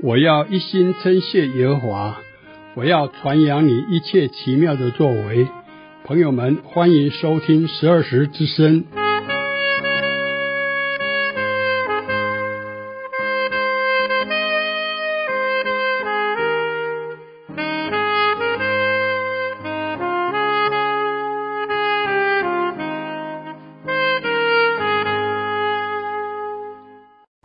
[0.00, 2.20] 我要一心称谢耶和华，
[2.74, 5.48] 我要传扬你一切奇妙的作为。
[6.04, 8.84] 朋友们，欢迎收听十二时之声。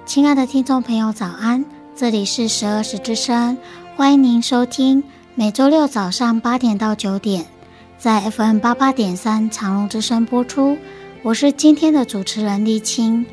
[0.05, 1.72] 亲爱的听众朋友，早安。
[1.95, 3.55] 这里是十二时之声，
[3.95, 5.03] 欢迎您收听
[5.35, 7.45] 每周六早上八点到九点，
[7.99, 10.75] 在 FM 八八点三长隆之声播出。
[11.21, 13.23] 我是今天的主持人丽青，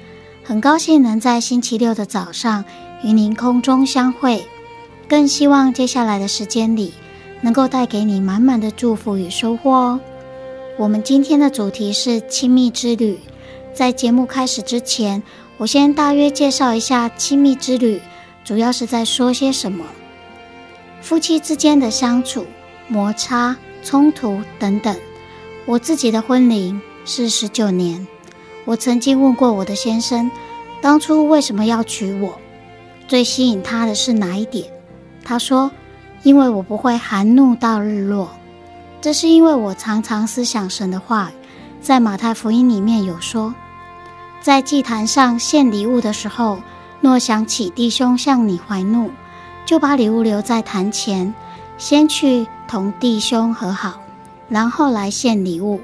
[0.45, 2.62] 很高兴能在星期六的早上
[3.02, 4.45] 与您空中相会，
[5.08, 6.92] 更希望接下来的时间里
[7.41, 10.00] 能够带给你满满的祝福与收获哦。
[10.77, 13.19] 我们今天的主题是亲密之旅，
[13.72, 15.22] 在节目开始之前，
[15.56, 17.98] 我先大约介绍一下亲密之旅。
[18.51, 19.84] 主要是在说些什么？
[21.01, 22.45] 夫妻之间的相处、
[22.89, 24.97] 摩擦、冲突等等。
[25.67, 28.05] 我自己的婚龄是十九年。
[28.65, 30.28] 我曾经问过我的先生，
[30.83, 32.41] 当初为什么要娶我？
[33.06, 34.67] 最吸引他的是哪一点？
[35.23, 35.71] 他说
[36.25, 38.31] ：“因为我不会含怒到日落。”
[39.01, 41.31] 这是因为我常常思想神的话，
[41.81, 43.55] 在马太福音里面有说，
[44.41, 46.59] 在祭坛上献礼物的时候。
[47.01, 49.11] 若想起弟兄向你怀怒，
[49.65, 51.34] 就把礼物留在坛前，
[51.79, 54.01] 先去同弟兄和好，
[54.48, 55.81] 然后来献礼物。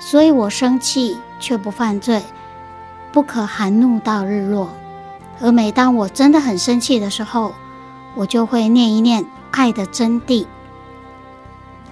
[0.00, 2.22] 所以我生气却不犯罪，
[3.12, 4.70] 不可含怒到日落。
[5.40, 7.54] 而每当我真的很生气的时候，
[8.14, 10.46] 我就会念一念爱的真谛。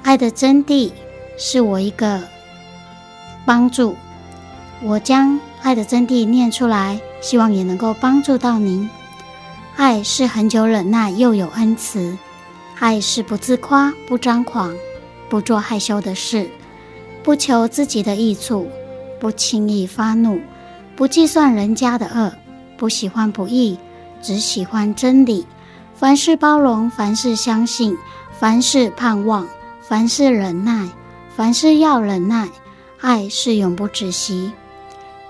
[0.03, 0.93] 爱的真谛
[1.39, 2.23] 是我一个
[3.45, 3.97] 帮助，
[4.83, 7.00] 我将爱的真谛念出来。
[7.23, 8.89] 希望也能够帮助到您。
[9.77, 12.19] 爱是恒久忍耐，又有恩慈；
[12.78, 14.75] 爱是不自夸，不张狂，
[15.31, 16.50] 不做害羞的事，
[17.22, 18.69] 不求自己的益处，
[19.19, 20.38] 不轻易发怒，
[20.94, 22.31] 不计算人家的恶，
[22.77, 23.78] 不喜欢不义，
[24.21, 25.47] 只喜欢真理。
[25.94, 27.97] 凡事包容，凡事相信，
[28.38, 29.47] 凡事盼望，
[29.81, 30.88] 凡事忍耐，
[31.34, 32.49] 凡事要忍耐。
[33.00, 34.53] 爱是永不止息。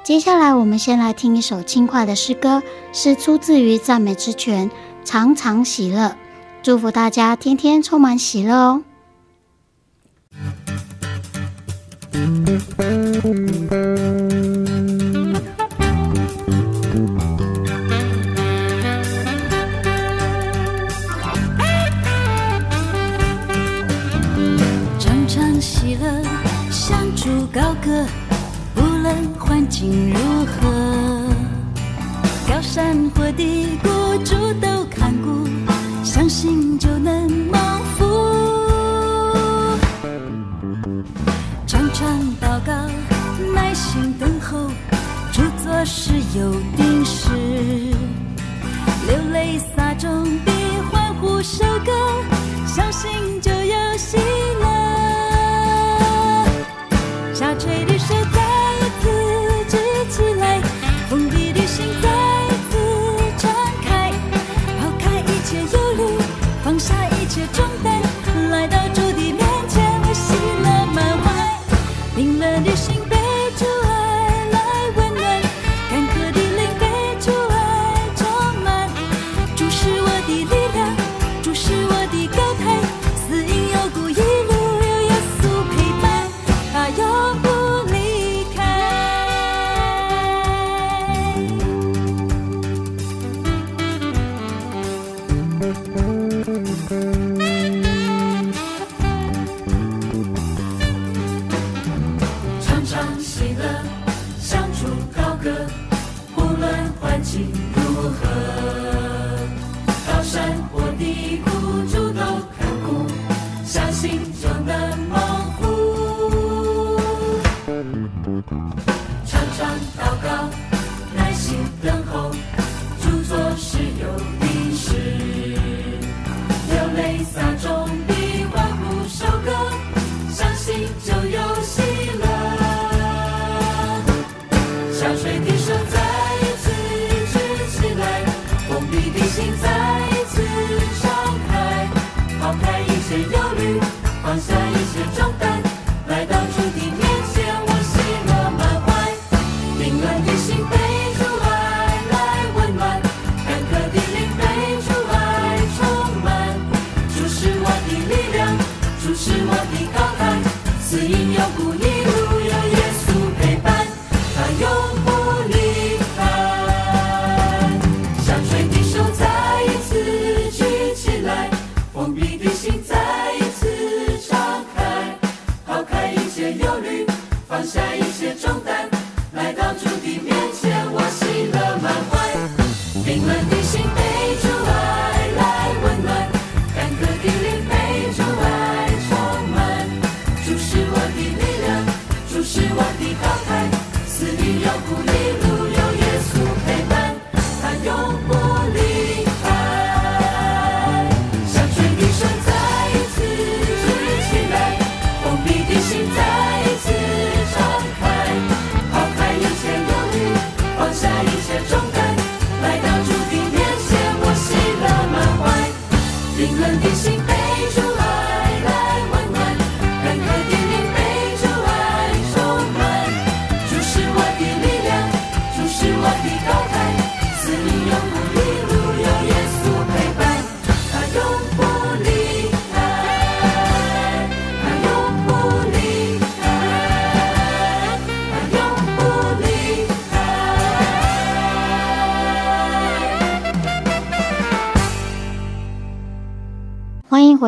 [0.04, 2.60] 接下来，我们先来听一首轻快的诗歌，
[2.92, 4.68] 是出自于赞美之泉，
[5.04, 6.16] 常常喜乐。
[6.60, 8.82] 祝福大家天天充满喜乐哦！
[29.82, 30.16] 情如
[30.46, 30.70] 何？
[32.48, 33.88] 高山或低谷，
[34.24, 35.44] 主都看顾，
[36.04, 37.60] 相信就能蒙
[37.96, 38.06] 福。
[41.66, 42.08] 常常
[42.40, 42.72] 祷告，
[43.52, 44.70] 耐心等候，
[45.32, 47.28] 主做事有定时。
[49.08, 50.08] 流泪撒种
[50.44, 50.52] 的
[50.92, 51.92] 欢呼收割，
[52.68, 53.10] 相信
[53.40, 54.16] 就有喜
[54.60, 54.64] 乐。
[57.34, 58.14] 下垂的手。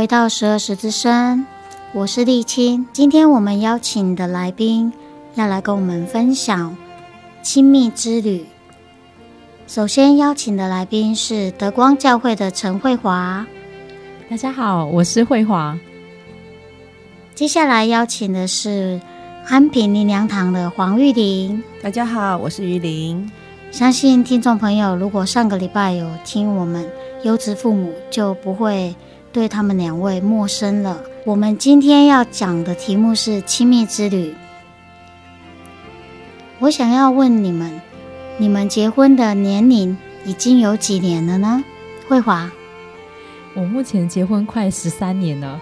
[0.04, 1.46] 回到十二时之声，
[1.94, 2.86] 我是丽青。
[2.92, 4.92] 今天我们邀请的来宾
[5.34, 6.76] 要来跟我们分享
[7.42, 8.44] 亲密之旅。
[9.66, 13.46] 首先邀请的来宾是德光教会的陈慧华。
[14.28, 15.78] 大家好，我是慧华。
[17.34, 19.00] 接下来邀请的是
[19.48, 21.64] 安平林良堂的黄玉玲。
[21.82, 23.32] 大家好，我是玉玲。
[23.70, 26.86] 相信听众朋友如果上个礼拜有听我们
[27.22, 28.94] 优质父母，就不会。
[29.34, 31.02] 对他们两位陌生了。
[31.24, 34.32] 我们今天要讲的题目是亲密之旅。
[36.60, 37.80] 我想要问你们，
[38.38, 41.64] 你们结婚的年龄已经有几年了呢？
[42.08, 42.48] 慧华，
[43.56, 45.60] 我目前结婚快十三年了。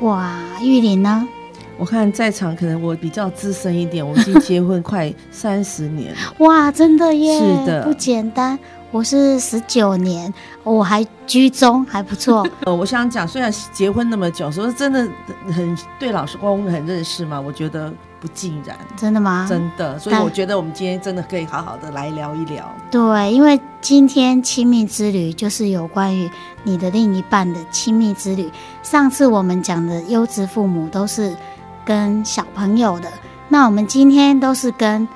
[0.00, 1.28] 哇，玉林呢？
[1.76, 6.12] 我看在场可能我比较资深一点，我已经结婚快三十年。
[6.38, 7.38] 哇，真的耶！
[7.38, 8.58] 是的，不简单。
[8.90, 10.32] 我是十九年，
[10.64, 12.46] 我还居中，还不错。
[12.64, 15.06] 呃，我想讲，虽然结婚那么久，说真的
[15.52, 18.74] 很对老公很认识嘛，我觉得不尽然。
[18.96, 19.44] 真的吗？
[19.46, 22.74] 真的，所以我觉得我们今天真的可以好好的来聊一聊。
[22.90, 26.30] 对，因为今天亲密之旅就是有关于
[26.62, 28.50] 你的另一半的亲密之旅。
[28.82, 31.36] 上次我们讲的优质父母都是
[31.84, 33.12] 跟小朋友的，
[33.50, 35.06] 那我们今天都是跟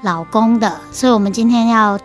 [0.00, 1.96] 老公的，所以我们今天要。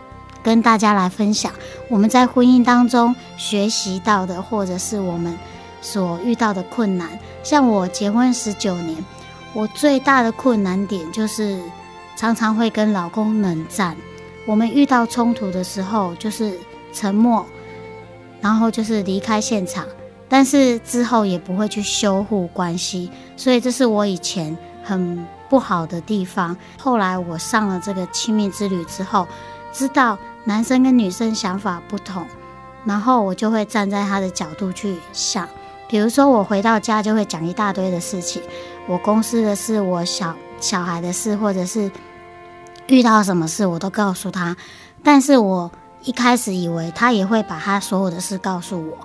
[0.48, 1.52] 跟大家来分享
[1.90, 5.38] 我们在婚姻当中学习到的，或者是我们
[5.82, 7.20] 所遇到的困难。
[7.44, 8.96] 像我结婚十九年，
[9.52, 11.60] 我最大的困难点就是
[12.16, 13.98] 常常会跟老公冷战。
[14.46, 16.58] 我们遇到冲突的时候，就是
[16.94, 17.46] 沉默，
[18.40, 19.86] 然后就是离开现场，
[20.30, 23.12] 但是之后也不会去修复关系。
[23.36, 26.56] 所以这是我以前很不好的地方。
[26.80, 29.28] 后来我上了这个亲密之旅之后，
[29.74, 30.18] 知道。
[30.48, 32.26] 男生跟女生想法不同，
[32.86, 35.46] 然后我就会站在他的角度去想。
[35.90, 38.42] 比如说，我回到家就会讲一大堆的事情，
[38.88, 41.92] 我公司的事，我小小孩的事，或者是
[42.88, 44.56] 遇到什么事，我都告诉他。
[45.04, 45.70] 但是我
[46.06, 48.98] 一开始以为他也会把他所有的事告诉我，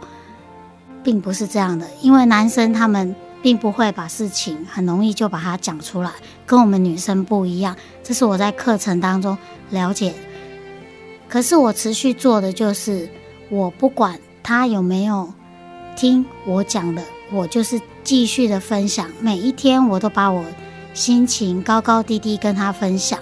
[1.02, 1.84] 并不是这样的。
[2.00, 6.12] 因为男生他们并不会把事情很容易就把它讲出来，
[6.46, 7.74] 跟我们女生不一样。
[8.04, 9.36] 这是我在课程当中
[9.70, 10.14] 了解。
[11.32, 13.08] 可是我持续做的就是，
[13.48, 15.32] 我不管他有没有
[15.96, 19.10] 听我讲的，我就是继续的分享。
[19.18, 20.44] 每一天我都把我
[20.92, 23.18] 心情高高低低跟他分享。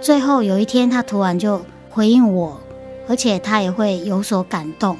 [0.00, 2.58] 最后有一天他突然就回应我，
[3.06, 4.96] 而且他也会有所感动。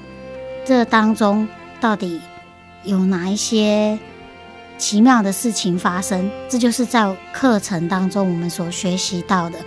[0.67, 1.49] 这当中
[1.81, 2.21] 到底
[2.85, 3.99] 有哪一些
[4.77, 6.31] 奇妙的事情发生？
[6.51, 9.59] 这就是在课程当中我们所学习到的。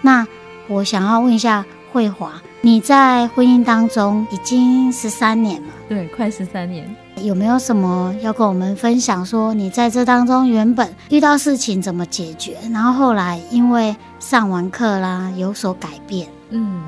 [0.00, 0.26] 那
[0.66, 1.64] 我想要问一下。
[1.92, 2.32] 慧华，
[2.62, 6.88] 你在婚姻当中已经十三年了，对，快十三年。
[7.16, 9.24] 有没有什么要跟我们分享？
[9.24, 16.26] 说你在这当中原本遇到事情怎么解决，然后后来因为上完课啦有所改变？
[16.48, 16.82] 嗯，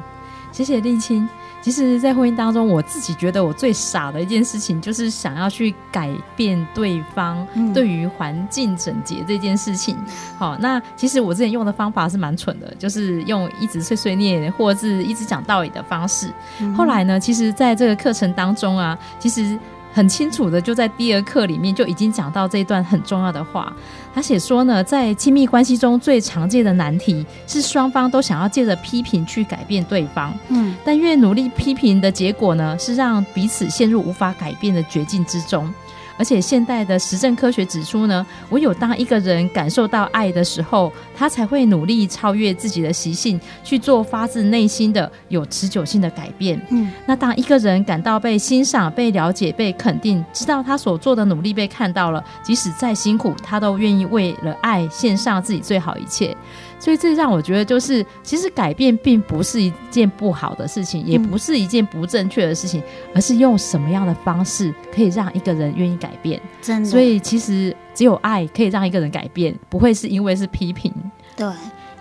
[0.51, 1.29] 谢谢丽青。
[1.65, 9.97] 其实，在婚姻当中，我自己觉得我最傻的一件事情，就是想要去改变对方对于环境整洁这件事情。
[10.37, 16.31] 好，那其实我之前用的方法是蛮蠢的，就是用一直碎碎念或者是一直讲道理的方式。
[16.77, 19.59] 后来呢，其实在这个课程当中啊，其实
[19.95, 23.73] 很清楚的就在第二课里面就已经讲到这一段很重要的话。
[24.13, 35.73] 他写说呢，在亲密关系中最常见的难题是双方都想要借着批评去改变对方，嗯，但越努力批评的结果呢，是让彼此陷入无法改变的绝境之中。
[36.17, 46.61] 而且现代的实证科学指出呢，唯有当一个人感受到爱的时候，他才会努力超越自己的习性，去做发自内心的有持久性的改变。
[46.71, 56.37] 嗯，那当一个人感到被欣赏、被了解、被肯定，知道他所做的努力被看到了，即使再辛苦，他都愿意为了爱献上自己最好一切。
[56.79, 66.41] 所以这让我觉得，就是其实改变并不是一件不好的事情，也不是一件不正确的事情，嗯，而是用什么样的方式可以让一个人愿意改变。
[66.61, 70.93] 真的，所以其实只有爱可以让一个人改变，不会是因为是批评。
[71.37, 71.47] 对，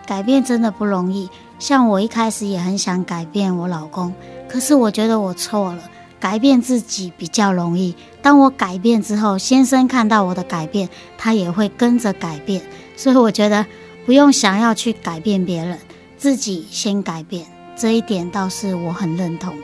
[0.06, 1.30] 改变真的不容易。
[1.60, 4.14] 像我一开始也很想改变我老公，
[4.50, 5.84] 可是我觉得我错了，
[6.20, 7.96] 改变自己比较容易。
[8.22, 12.62] 当我改变之后，先生看到我的改变，他也会跟着改变。
[12.98, 13.66] 所以我觉得。
[14.06, 15.80] 不用想要去改变别人，
[16.18, 17.46] 自己先改变，
[17.76, 19.64] 这一点倒是我很认同的。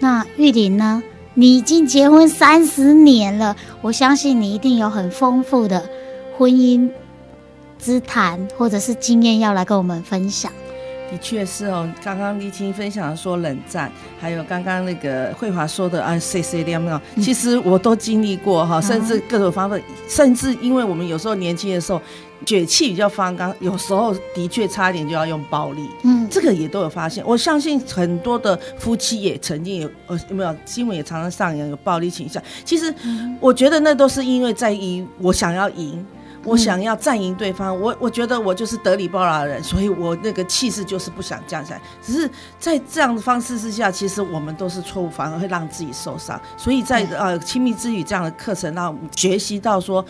[0.00, 1.02] 那玉玲呢？
[1.34, 5.88] 你已经结婚三十年了，我相信你一定有很丰富的
[6.36, 6.90] 婚姻
[7.78, 10.52] 之谈或者是经验要来跟我们分享。
[11.12, 19.78] 的确是哦，刚刚丽青分享说冷战，还有刚刚那个慧华说的啊，C C M 啊，其实我都经历过哈，甚至各种方法，
[20.08, 22.00] 甚至因为我们有时候年轻的时候。
[22.44, 25.88] 血气比较方刚，有时候的确差一点就要用暴力。
[26.02, 27.24] 嗯，这个也都有发现。
[27.24, 32.42] 我相信很多的夫妻也曾经有，呃，有没有新闻也常常上演有暴力倾向。
[32.64, 32.92] 其实，
[33.38, 36.04] 我觉得那都是因为在于我想要赢，
[36.44, 37.78] 我想要战赢对方。
[37.80, 41.80] 我我觉得我就是得理不饶的人， 所以我那个气势就是不想降下来。
[42.02, 46.40] 只是在这样的方式之下，其实我们都是错误，反而会让自己受伤。
[46.56, 50.04] 所以在呃亲密之旅这样的课程，让我们学习到说，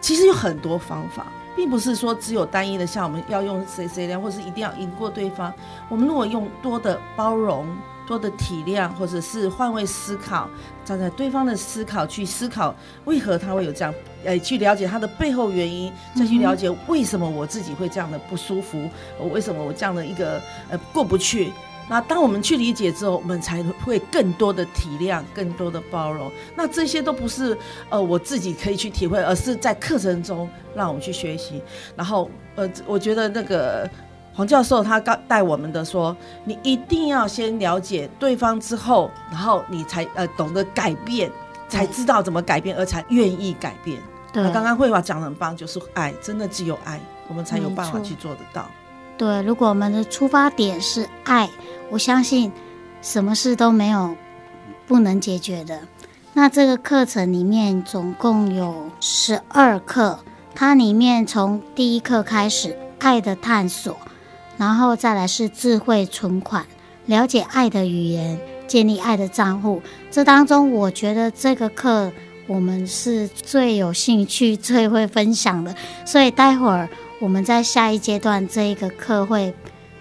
[0.00, 1.26] 其实有很多方法。
[1.56, 5.52] 并不是说只有单一的，像我们要用谁谁量，或是一定要赢过对方。
[5.88, 7.66] 我们如果用多的包容、
[8.08, 10.48] 多的体谅，或者是换位思考，
[10.82, 12.74] 站在对方的思考去思考，
[13.04, 18.88] 为何他会有这样，呃，去了解他的背后原因，再去了解为什么我自己会这样的不舒服，
[19.20, 21.52] 我为什么我这样的一个呃过不去。
[21.90, 26.30] 那当我们去理解之后，我们才会更多的体谅，更多的包容。
[26.54, 27.56] 那这些都不是
[27.88, 31.62] 呃我自己可以去体会，而是在课程中让我们去学习。
[31.96, 33.88] 然后呃，我觉得那个
[34.38, 41.28] 黄教授他刚带我们的说，你一定要先了解对方之后，然后你才呃懂得改变，
[41.68, 44.00] 才知道怎么改变，而才愿意改变。
[44.32, 48.70] 对，刚刚慧华讲的很棒，就是爱，真的只有爱，我们才有办法去做得到。
[49.16, 51.50] 对，如果我们的出发点是爱。
[51.90, 52.52] 我相信，
[53.02, 54.14] 什么事都没有
[54.86, 55.80] 不能解决的。
[56.34, 60.20] 那这个课程里面总共有十二课，
[60.54, 63.96] 它里面从第一课开始，爱的探索，
[64.58, 66.66] 然后再来是智慧存款，
[67.06, 69.80] 了解爱的语言，建立爱的账户。
[70.10, 72.12] 这当中，我觉得这个课
[72.46, 75.74] 我们是最有兴趣、最会分享的。
[76.04, 76.88] 所以待会儿
[77.20, 79.54] 我们在下一阶段这一个课会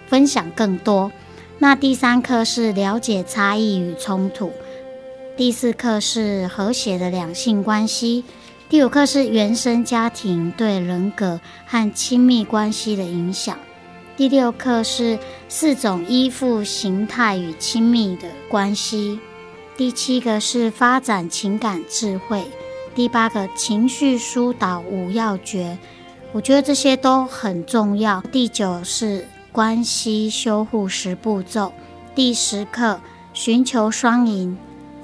[0.07, 1.11] 分享更多。
[1.59, 4.51] 那第三课是了解差异与冲突，
[5.35, 8.23] 第四课是和谐的两性关系，
[8.69, 13.57] 第五课是原生家庭对人格和亲密关系的影响，
[14.17, 19.19] 第六课是四种依附形态与亲密的关系，
[19.77, 22.43] 第七个是发展情感智慧，
[22.95, 25.77] 第八个情绪疏导五要诀，
[26.31, 28.19] 我觉得这些都很重要。
[28.31, 29.25] 第九是。
[29.50, 31.71] 关系修护十步骤，
[32.13, 33.00] 第十课
[33.33, 34.55] 寻求双赢，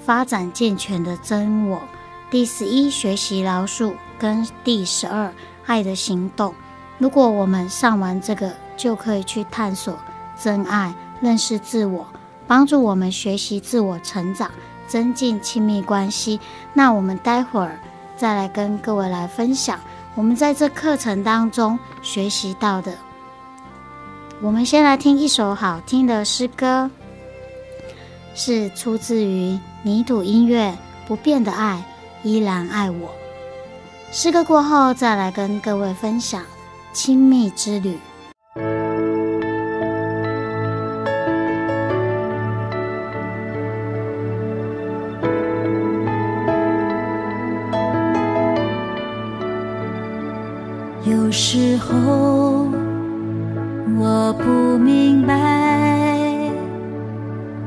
[0.05, 1.81] 发展健全的真我。
[2.29, 5.33] 第十一学习饶恕，跟第十二
[5.65, 6.53] 爱的行动。
[6.99, 9.97] 如果我们上完这个，就可以去探索
[10.39, 12.05] 真爱，认识自我，
[12.47, 14.51] 帮助我们学习自我成长，
[14.87, 16.39] 增进亲密关系。
[16.73, 17.79] 那我们待会儿
[18.17, 19.79] 再来跟各位来分享，
[20.15, 22.93] 我们在这课程当中学习到的。
[24.41, 26.89] 我们先来听一首好听的诗歌，
[28.35, 30.69] 是出自于泥土音乐
[31.07, 31.81] 《不变的爱
[32.23, 33.07] 依然爱我》。
[34.11, 36.43] 诗歌过后，再来跟各位分享
[36.91, 37.97] 亲密之旅。
[51.83, 52.69] 候。
[53.95, 56.49] 我不明白，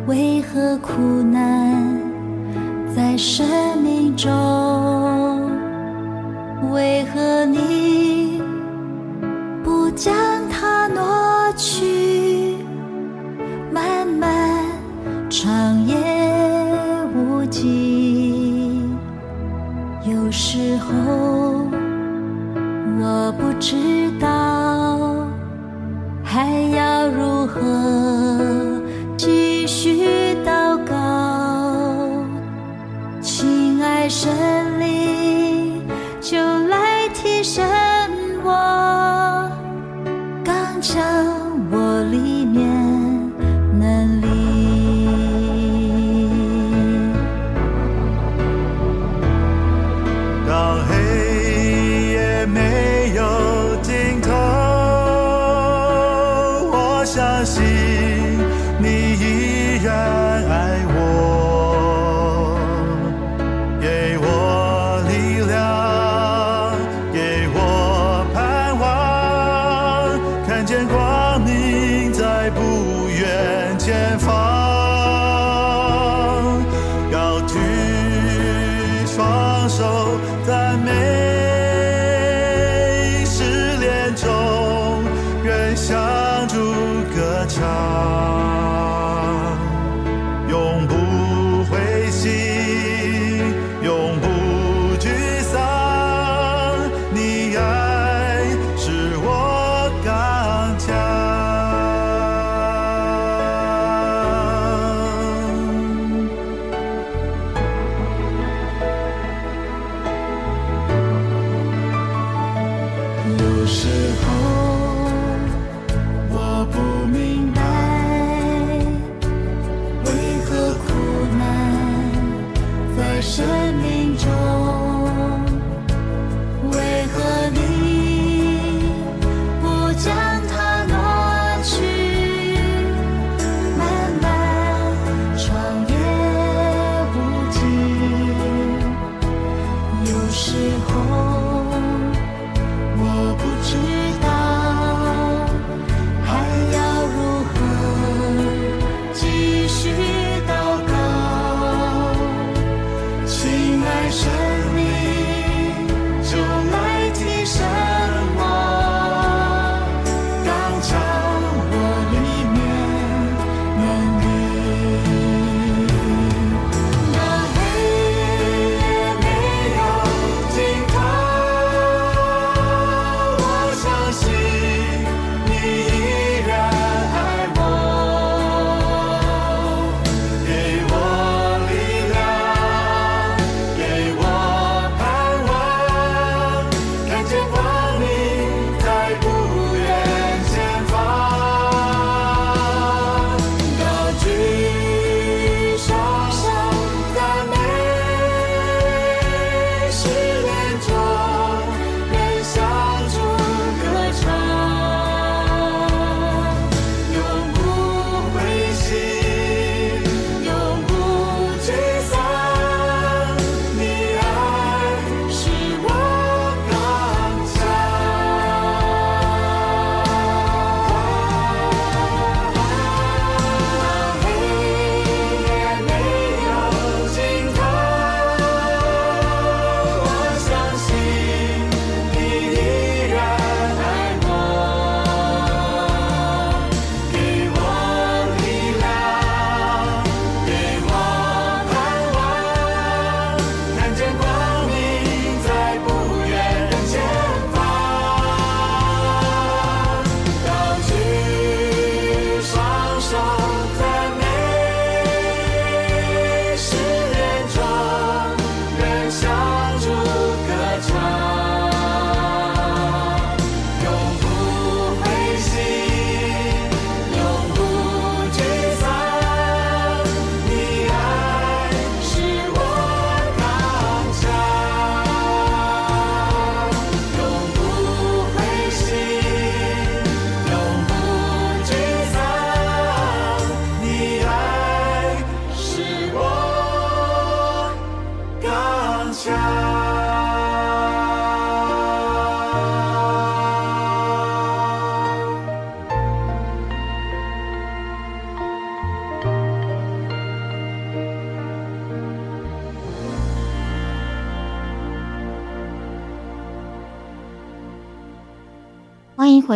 [0.06, 1.98] 为何苦难
[2.94, 3.46] 在身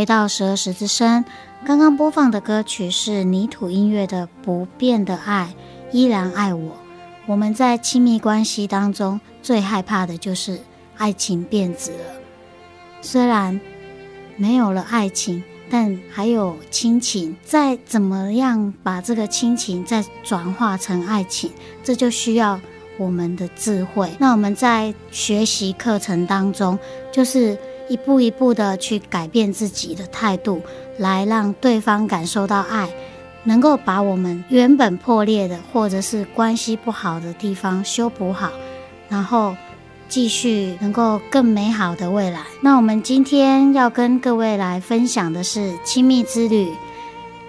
[0.01, 1.23] 回到十二时之声。
[1.67, 5.55] 刚刚播放的歌曲是泥土音乐的《不变的爱》，
[5.95, 6.75] 依然爱我。
[7.27, 10.59] 我们在亲密关系当中最害怕的就是
[10.97, 11.99] 爱情变质了。
[13.03, 13.61] 虽然
[14.39, 17.37] 没有了爱情，但还有亲情。
[17.45, 21.51] 再怎么样把这个亲情再转化成爱情，
[21.85, 22.59] 这就需要
[22.97, 24.11] 我们的智慧。
[24.19, 26.79] 那我们在学习课程当中，
[27.13, 27.59] 就是。
[27.91, 30.63] 一步一步的去改变自己的态度，
[30.97, 32.89] 来让对方感受到爱，
[33.43, 38.49] 能够把我们原本破裂的或者是关系不好的地方修补好，
[39.09, 39.57] 然后
[40.09, 42.43] 继续能够更美好的未来。
[42.63, 46.69] 那我们今天要跟各位来分享的是亲密之旅。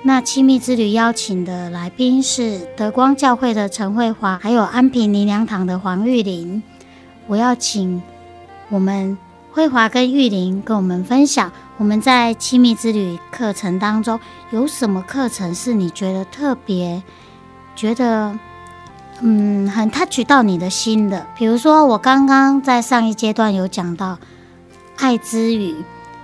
[0.03, 6.63] 那亲密之旅邀请的来宾是德光教会的陈慧华，还有安平灵粮堂的黄玉玲。
[7.27, 8.01] 我要请
[8.69, 9.15] 我们。
[9.53, 14.17] 慧华跟玉玲跟我们分享，我们在亲密之旅课程当中
[14.51, 17.03] 有什么课程是你觉得特别，
[17.75, 18.33] 觉得
[19.19, 21.27] 嗯很 touch 到你的心的？
[21.35, 24.17] 比如说，我刚刚在上一阶段有讲到
[24.95, 25.75] 爱之语，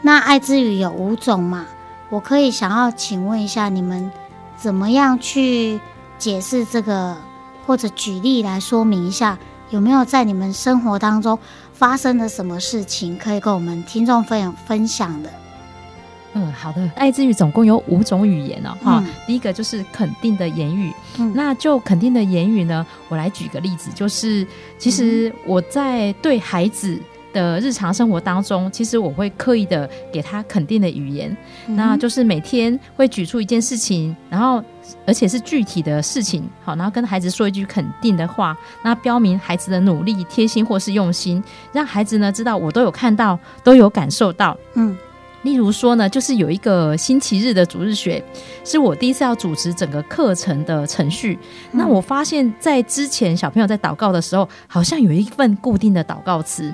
[0.01, 1.65] 那爱之语有五种嘛？
[2.09, 4.09] 我可以想要请问一下，你们
[4.55, 5.81] 怎么样去
[6.17, 7.17] 解释这个，
[7.65, 9.37] 或者举例来说明一下，
[9.69, 11.37] 有没有在你们生活当中？
[11.77, 15.29] 发生了什么事情可以跟我们听众分享分享的？
[16.33, 16.89] 嗯，好的。
[16.95, 19.13] 爱之语总共有五种语言哦，哈、嗯。
[19.27, 20.91] 第一个就是肯定的言语。
[21.19, 24.45] 嗯，那就肯定的言语呢，我来举个例子，就是
[24.79, 26.99] 其实我在对孩子
[27.37, 31.35] 的日常生活当中，其实我会刻意的给他肯定的语言，
[31.67, 34.63] 嗯、那就是每天会举出一件事情，然后。
[35.05, 44.97] 而且是具体的事情，好，然后跟孩子说一句肯定的话，那标明孩子的努力、贴心或是用心，让孩子呢知道我都有看到，都有感受到，嗯。
[45.47, 48.21] 例如说呢，就是有一个星期日的主日学，
[48.65, 51.39] 是我第一次要主持整个课程的程序。
[51.71, 56.73] 嗯、那我发现，在之前小朋友在祷告的时候，好像有一份固定的祷告词。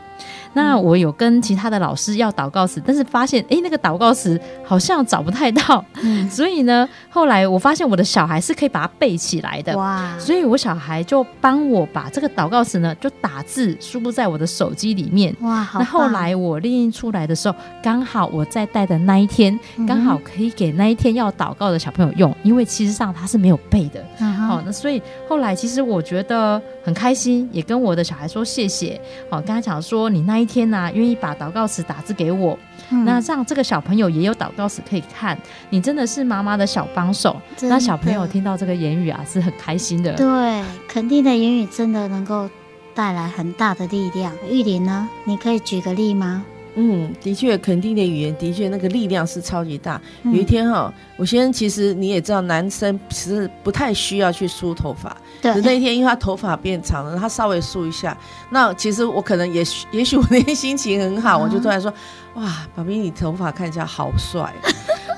[0.55, 5.83] 那我有跟其他的老师要祷告词，但是发现，哎，那个祷告词好像找不太到。
[6.01, 9.77] 嗯、所以呢，后来我发现我的小孩是可以把它背起来的。
[9.77, 10.17] 哇！
[10.17, 15.35] 所以我小孩就帮我把这个祷告词呢，就打字输入在我的手机里面。
[15.41, 15.61] 哇！
[15.61, 15.77] 好。
[15.77, 18.62] 那后来我列印出来的时候，刚好我在。
[18.65, 24.03] 带的那一天，刚好可以给那一天要祷告的小朋友用，因为其实上他是没有背的。
[24.47, 28.99] 好、嗯，那所以后来其实我觉得很开心，也跟我的小孩说谢谢。
[29.29, 32.57] 好，跟他讲说你那一天呢、啊，愿意把祷告词打字给我，
[32.89, 35.37] 嗯、那让这个小朋友也有祷告词可以看。
[35.69, 37.35] 你真的是妈妈的小帮手。
[37.61, 40.13] 那小朋友听到这个言语啊，是很开心的。
[40.13, 42.49] 对，肯定的言语真的能够
[42.93, 44.33] 带来很大的力量。
[44.49, 46.43] 玉林呢，你可以举个例吗？
[46.75, 50.01] 嗯，的确，肯定的语言的确那个力量是超级大。
[50.23, 55.15] 有一天哈，我先生其实你也知道，男生其实不太需要去梳头发。
[55.41, 55.53] 对。
[55.61, 58.17] 那一天，因为他头发变长了，他稍微梳一下。
[58.49, 61.93] 那其实我可能也许也许我那天心情很好，我就突然说
[62.35, 64.53] ：“哇，爸比，你头发看起来好帅。”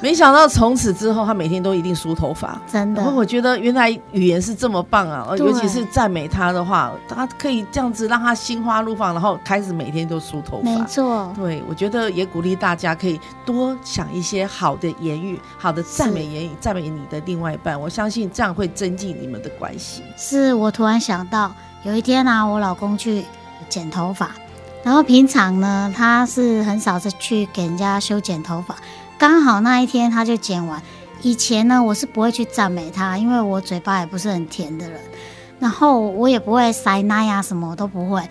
[0.03, 3.01] 没想到从此之后，他每天都一定梳头发，真的。
[3.01, 10.69] 然后我觉得原来语言是这么棒啊，尤其是赞美他的话，他可以这样子让他心花怒放，然后开始每天都梳头发。
[10.69, 17.79] 没错，对，我觉得也鼓励大家可以多想一些好的言语，好的赞美言语，赞美你的另外一半。
[17.79, 20.03] 我相信这样会增进你们的关系。
[20.17, 21.49] 是我突然想到，
[21.83, 23.23] 有一天呢、啊，我老公去
[23.69, 24.31] 剪头发，
[24.85, 28.75] 然后平常呢，他是很少是去给人家修剪头发。
[29.17, 30.79] 刚好那一天他就剪完。
[31.23, 35.01] 以前呢，我是不会去赞美他，因为我嘴巴也不是很甜的人，
[35.59, 38.21] 然后我也不会塞奶呀，什么我都不会。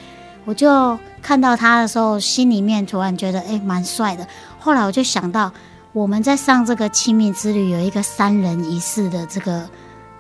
[0.45, 4.25] 我就看到他的时候，心里面突然觉得诶蛮帅的。
[4.61, 5.51] 后来我就想到，
[5.93, 9.69] 我们在上这个亲密之旅有一个三人仪式的这个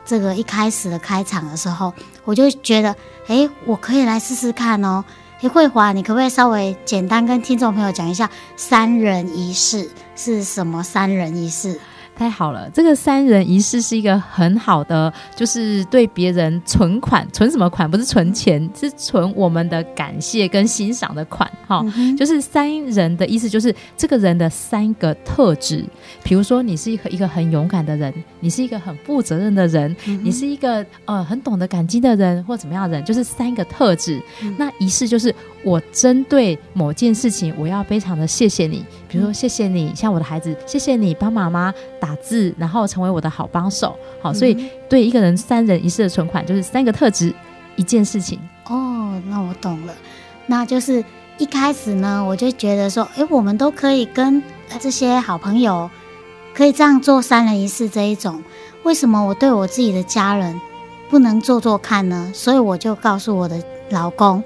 [0.04, 1.94] 这个一开始的开场的时候，
[2.24, 2.92] 我就觉得
[3.28, 5.04] 诶我可以来试试看哦。
[5.44, 9.86] 你慧华，你可不可以稍微简单跟听众朋友讲一下三人仪式？
[10.16, 11.78] 是什么三人仪式？
[12.16, 17.90] 太好了，这个三人仪式是一个很好的，就是对别人存款，存什么款？
[17.90, 21.50] 不是存钱，是存我们的感谢跟欣赏的款。
[21.66, 25.84] 哈、嗯，就是三人的意思，就是这个人的三个特质。
[26.22, 34.22] 比如说，你是一个一个很勇敢的人，你是一个很负责任的人，嗯、你是一个呃很懂得感激的人，或怎么样的人，就是三个特质。
[34.42, 38.84] 嗯、那仪式就是我针对某件事情，我要非常的谢谢你。
[39.08, 41.72] 比如说，谢谢你，像我的孩子，谢谢你帮妈妈
[42.04, 43.96] 打字，然后成为我的好帮手。
[44.20, 47.32] 好，所以对一个人三人一式的存款，就是三个特质，
[47.76, 48.38] 一件事情。
[48.66, 49.94] 哦，那我懂了。
[50.46, 51.02] 那就是
[51.38, 54.42] 一开始呢，我就觉得说，诶，我们都可以跟
[54.78, 55.88] 这些好朋友
[56.54, 58.42] 可以这样做三人一室这一种，
[58.82, 60.60] 为什么我对我自己的家人
[61.08, 62.30] 不能做做看呢？
[62.34, 63.56] 所以我就告诉我的
[63.88, 64.44] 老公，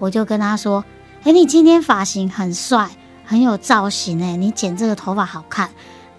[0.00, 0.84] 我就跟他说
[1.22, 2.90] ：“诶，你今天发型很帅，
[3.24, 5.70] 很有造型诶，你剪这个头发好看。”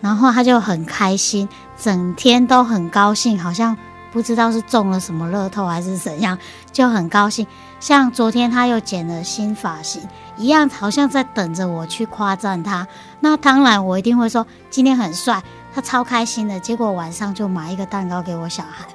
[0.02, 3.78] 然后他就很开心，整天都很高兴，好像
[4.12, 6.38] 不知道是中了什么乐透还是怎样，
[6.72, 7.46] 就很高兴。
[7.80, 10.02] 像昨天他又剪了新发型
[10.36, 12.88] 一样，好像在等着我去夸赞他。
[13.20, 16.60] 那当然，我一定会说今天很帅，他超开心的。
[16.60, 18.86] 结果晚上就买一个蛋糕给我小孩，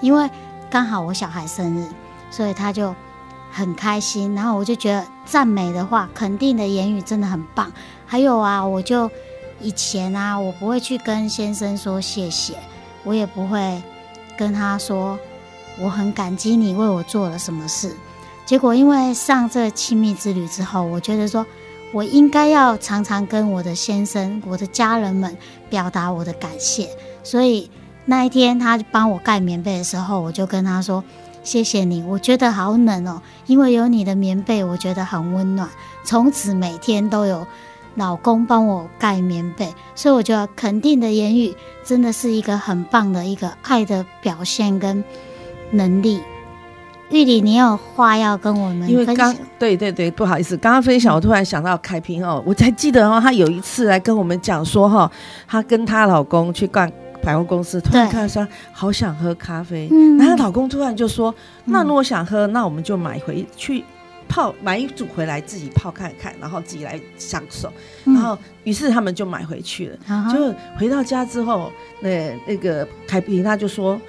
[0.00, 0.28] 因为
[0.70, 1.86] 刚好我小孩生日，
[2.30, 2.92] 所以他就
[3.52, 4.34] 很开心。
[4.34, 7.70] 然后我就觉得赞美的话、肯定的言语真的很棒。
[8.06, 9.08] 还有啊，我就
[9.62, 12.54] 以前啊，我不会去跟先生说谢谢，
[13.04, 13.80] 我也不会
[14.36, 15.18] 跟他说
[15.78, 17.94] 我很感激你为我做了什么事。
[18.44, 21.46] 结果，因为上这亲密之旅之后，我觉得说，
[21.92, 25.36] 我应该要常常跟我的先生、我的家人们
[25.70, 26.88] 表达我的感谢。
[27.22, 27.70] 所以
[28.04, 31.02] 那一天他帮我盖棉被的时候，我就跟他说
[31.44, 35.68] ：“谢谢你，我觉得好冷哦，因为有你的棉被，我觉得很温暖。
[36.04, 37.46] 从此每天都有
[37.94, 45.02] 老公帮我盖棉被，所以我觉得肯定的言语真的是一个很棒的一个爱的表现跟
[45.70, 46.20] 能力。”
[47.10, 48.90] 玉里，你有话要跟我们分享？
[48.90, 55.12] 因为刚对对对，不好意思，刚刚分享，我突然想到凯平哦，我才记得哦，她有一次来跟我们讲说哈，
[55.46, 56.90] 她跟她老公去逛
[57.22, 61.34] 百货公司，突然看到说好想喝咖啡，嗯，然后老公突然就说，
[61.66, 63.84] 那如果想喝，那我们就买回去
[64.32, 67.70] 泡，买一组回来自己泡看看，然后自己来享受，
[68.06, 69.98] 然后于是他们就买回去了，
[70.32, 74.00] 就回到家之后，那那个凯平他就说，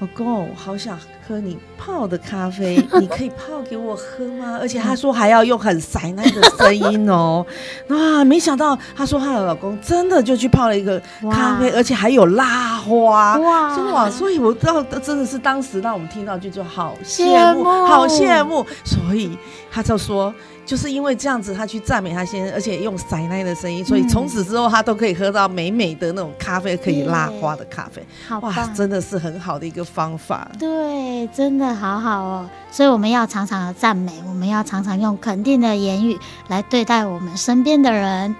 [0.00, 0.98] 老公，我好想。
[1.26, 4.58] 喝你泡的咖啡，你可以泡给我喝吗？
[4.60, 7.46] 而且他说还要用很塞奶的声音哦，
[7.88, 11.00] 啊，没想到他说她的老公真的就去泡了一个
[11.32, 13.78] 咖啡，而且还有拉花哇！
[13.78, 19.38] 哇，所以我知道真的是当时让我们听到就就好羡慕，好羡慕，所以
[19.72, 20.30] 他就说。
[20.64, 28.02] 就是因为这样子，他去赞美他先生，而且用塞奶的声音，所以从此之后他都可以喝到美美的那种咖啡，可以拉花的咖啡。
[28.26, 30.50] 好哇，真的是很好的一个方法。
[30.58, 32.48] 对，真的好好哦。
[32.70, 38.34] 所以我们要常常的赞美，我们要常常用肯定的言语来对待我们身边的人。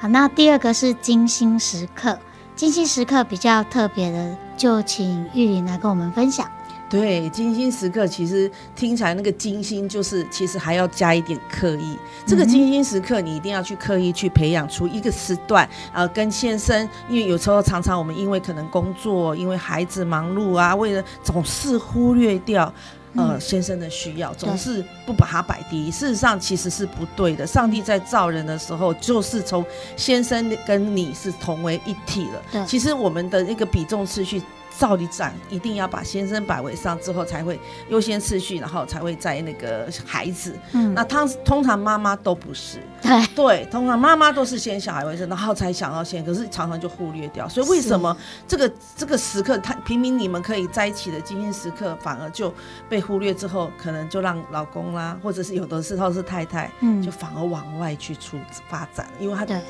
[0.00, 2.18] 好，那第二个是精心时刻，
[2.56, 6.48] 精心时刻比较特别的，就请玉玲来跟我们分享。
[6.88, 11.98] 对，精心时刻其实听起来那个精心就是其实还要加一点刻意。
[12.26, 22.72] 这个精心时刻你一定要去刻意去培养出一个时段，呃，跟先生，因为有时候常常我们因为可能工作，因为孩子忙碌啊，为了总是忽略掉
[23.14, 25.90] 呃先生的需要，总是不把他摆第一。
[25.90, 27.46] 事实上其实是不对的。
[27.46, 29.62] 上帝在造人的时候，就是从
[29.96, 32.42] 先生跟你是同为一体了。
[32.50, 34.40] 对，其实我们的那个比重次序。
[34.78, 40.54] 照理讲，一定要把先生摆为上之后，才会优先次序，然后才会在那个孩子。
[40.72, 47.48] 嗯，那他通常妈妈都不是，对对，通常妈妈都是先小孩为先，然后才想到先，可是常常就忽略掉。
[47.48, 52.54] 所以为什么这个这个时刻，他平民你们可以在一起的精心时刻，反而就
[52.88, 58.38] 被忽略之后，可能就让老公啦，或者是有的时候是太太，嗯，就反而往外去出
[58.68, 59.60] 发展，因为他对。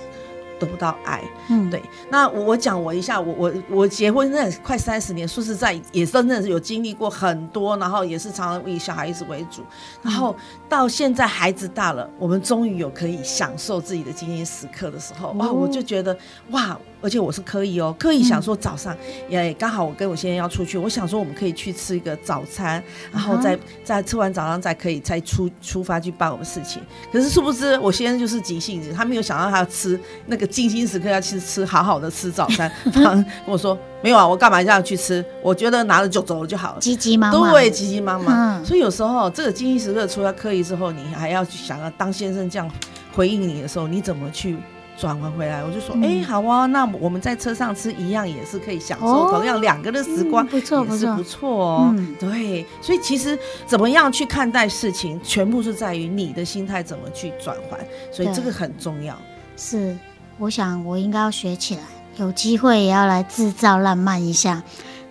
[0.58, 1.82] 得不到爱，嗯，对。
[2.10, 9.62] 那我我讲我一下，我我我结婚那快三十年，说实在也真的是有经历过很多，然后也是常常以小孩子为主，
[10.02, 10.34] 然后
[10.68, 16.16] 到现在孩子大了，我们终于有可以享受自己的精心时刻的时候，哇，我就觉得
[16.50, 16.78] 哇。
[17.00, 18.92] 而且我是可以哦，可以想说早上
[19.28, 26.82] 也刚好我跟我先生要出去，我想说我们可以去吃一个早餐，然后再再吃完早上再可以再出出发去办我们事情。
[27.12, 35.24] 可是殊不知我先生就是急性子，他没有想到他要吃那个精心时刻要去吃好好的吃早餐， 他跟我说没有啊，我干嘛这样去吃？
[35.40, 36.80] 我觉得拿着就走了就好了。
[36.80, 38.64] 急急忙忙，对，急急忙忙。
[38.64, 42.70] 所以有时候这个精心时刻除了刻意之后，你还要想要当先生这样
[43.12, 44.56] 回应你的时候，你怎么去？
[45.00, 51.94] 转换回来，我就说，哎、嗯欸，好啊，那我们在车上吃一样也是可以享受同样两个的时光，哦嗯、不错，也是不错哦。
[51.96, 57.78] 嗯、对，所以其实怎么样去看待事情，全部是在于你的心态怎么去转换，
[58.10, 59.16] 所以这个很重要。
[59.56, 59.96] 是，
[60.36, 61.82] 我想我应该要学起来，
[62.16, 64.60] 有机会也要来制造浪漫一下，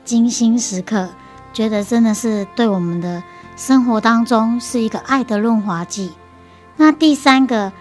[0.03, 1.07] 精心时刻，
[1.53, 3.23] 觉得真的是对我们的
[3.57, 6.13] 生活当中是一个爱的润滑剂。
[6.77, 7.73] 那第三个。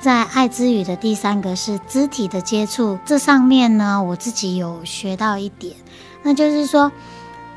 [0.00, 5.76] 在爱之语的第三个是肢体的接触，这上面呢，我自己有学到一点，
[6.22, 6.90] 那就是说，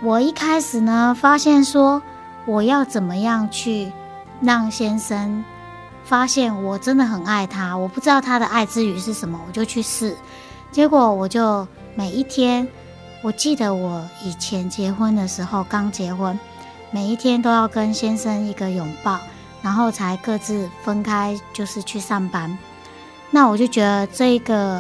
[0.01, 2.01] 我一开始呢，发现说，
[2.45, 3.93] 我要怎么样去
[4.41, 5.41] 让先生
[6.03, 10.13] 发现我真的很爱他，我不知道他的爱之语是什么，我就去试。
[10.69, 12.67] 结果我就每一天，
[13.21, 16.37] 我记得我以前结婚的时候，刚结婚，
[16.93, 19.19] 每一天都要跟先生一个拥抱，
[19.63, 22.55] 然后才各自分开，就是去上班。
[23.31, 24.79] 那我就觉得这个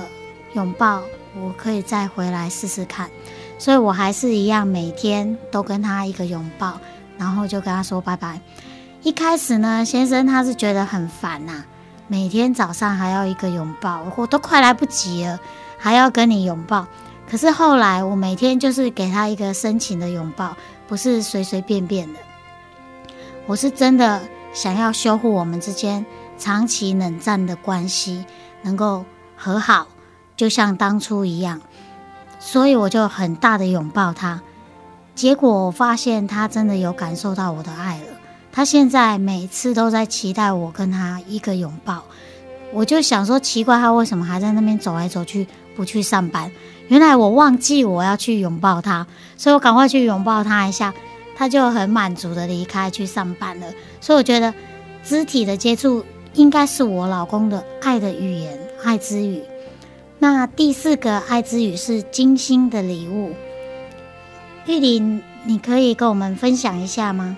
[0.53, 1.01] 拥抱，
[1.35, 3.09] 我可以再回来试试看。
[3.57, 6.79] 所以我还是一样，每天都跟他一个拥抱，
[7.17, 8.39] 然后就跟他说拜拜。
[9.01, 11.63] 一开始呢，先生他是觉得很烦呐、
[12.07, 15.39] 每天早上还要一个拥抱，我都快来不及了，
[15.79, 16.85] 还要跟你拥抱。
[17.27, 20.55] 可是后来我每天就是给他一个深情的拥抱，
[20.93, 22.19] 不是随随便便的。
[23.47, 24.21] 我是真的
[24.53, 26.05] 想要修复我们之间
[26.37, 28.23] 长期冷战的关系，
[28.61, 29.03] 能够
[29.35, 29.87] 和好，
[30.37, 31.59] 就像当初一样。
[32.39, 34.43] 所以我就很大的拥抱他，
[35.15, 38.05] 结果我发现他真的有感受到我的爱了。
[38.51, 42.03] 他现在每次都在期待我跟他一个拥抱，
[42.71, 46.51] 我就想说奇怪，他为什么还在那边走来走去，不去上班？
[46.89, 50.93] 原来我忘记我要去拥抱他，所以我赶快去拥抱他一下，
[51.35, 53.67] 他就很满足的离开去上班了。
[54.01, 54.53] 所以我觉得
[55.03, 59.41] 肢体的接触应该是我老公的爱的语言，爱之语。
[60.19, 63.31] 那第四个爱之语是精心的礼物，
[64.65, 67.35] 玉玲，你可以跟我们分享一下吗？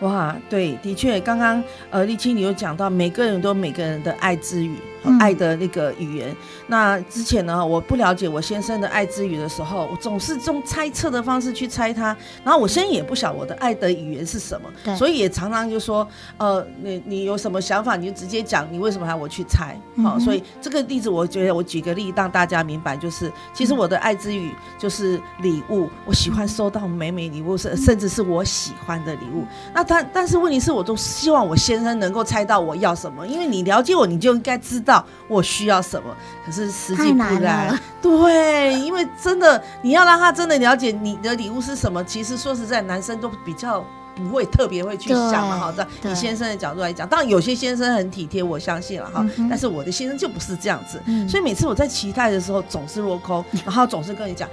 [0.00, 4.76] 哇，对，的确，刚刚呃，丽青你有讲到，每个人都有每个人的爱之语。
[5.18, 6.34] 爱的那个语言。
[6.66, 12.16] 那之前呢，我不了解我先生的爱之语的时候，我总是用猜测的方式去猜他。
[12.44, 16.06] 然后我先生也不晓我的爱的语言是什么，对，所以也常常就说，
[16.38, 19.76] 呃，你你有什么想法，你就直接讲，你为什么还要我去猜？
[20.02, 29.44] 好、嗯，所以这个例子，我觉得我举个例让大家明白，就是其实我的爱之语就是礼物，我喜欢收到美美礼物，甚甚至是我喜欢的礼物。
[29.74, 34.91] 那但但是问题是，我都希望我先生能够猜到我要什么，因为你了解我，你就应该知道。
[35.28, 36.16] 我需要什么？
[36.44, 37.78] 可是实际不然。
[38.00, 42.02] 对，因为真的，你要让他真的了解你的礼物是什么。
[42.04, 43.84] 其实说实在，男生都比较
[44.16, 45.56] 不会特别会去想嘛。
[45.56, 49.24] 好，在以先生的角度来讲，当然有些先生很体贴，我相信了哈。
[49.48, 54.48] 但是我的先生就不是这样子，所以每次我在期待的时候总是落空， 然后总是跟你讲，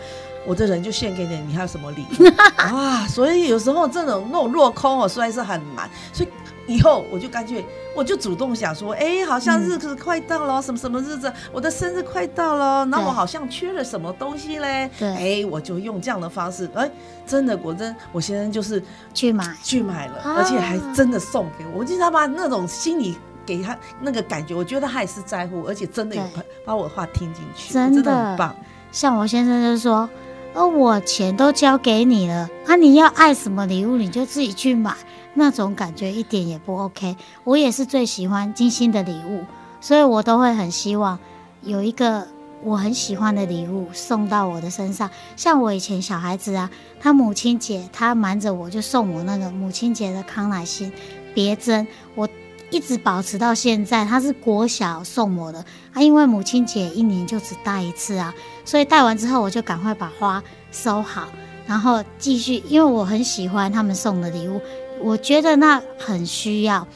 [0.46, 2.24] 我的人就献给你，你还有什么礼物
[2.62, 3.08] 啊？
[3.08, 5.90] 所以有时候这种那种落空，我实在是很难。
[6.14, 6.30] 所以。
[6.70, 14.88] 以后我就干脆，我就主动想说，哎、欸，好像日子快到了，嗯、什么什么日子，我的生日快到了，那我好像缺了什么东西嘞？
[15.00, 16.92] 对，哎、欸，我就用这样的方式，哎、欸，
[17.26, 18.82] 真的果真，我先生就是
[19.16, 21.80] 去买去买了，而且还真的送给我。
[21.80, 26.22] 我经常把那种心里给他那个感觉，我觉得他也是在乎，而且真的有
[26.64, 28.56] 把我的话听进去，真的，真的很棒。
[28.92, 30.08] 像我先生就是说，
[30.54, 34.94] 哦，我钱都交给你了，啊，你要爱什么礼物你就自己去买。
[35.34, 37.16] 那种感觉一点也不 OK。
[37.44, 39.44] 我也是最喜欢精心的礼物，
[39.82, 41.18] 所以我都会很希望
[41.62, 42.28] 有一个
[42.64, 45.10] 我很喜欢的礼物送到我的身上。
[45.36, 50.92] 像我以前小孩子啊，他母亲节他瞒着我就送我那个母亲节的康乃馨
[51.34, 52.28] 别针，我
[52.72, 54.04] 一直保持到现在。
[54.04, 55.64] 他是国小送我的，
[55.94, 58.34] 啊，因为母亲节一年就只戴一次啊，
[58.66, 61.30] 所以戴完之后我就赶快把花收好，
[61.66, 64.60] 然后继续，因为我很喜欢他们送的礼物。
[65.02, 66.88] 我觉得那很需要，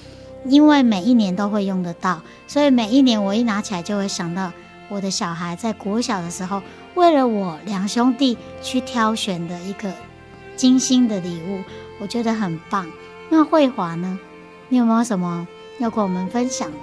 [0.46, 4.52] 因为每一年都会用得到，所以每一年我一拿起来就会想到
[4.90, 6.62] 我的小孩在国小的时候，
[6.96, 9.92] 为了我两兄弟去挑选的一个
[10.56, 11.60] 精心的礼物，
[12.00, 12.86] 我觉得很棒。
[13.30, 14.20] 那慧华呢？
[14.70, 15.48] 你有没有什么
[15.80, 16.78] 要跟我们分享的？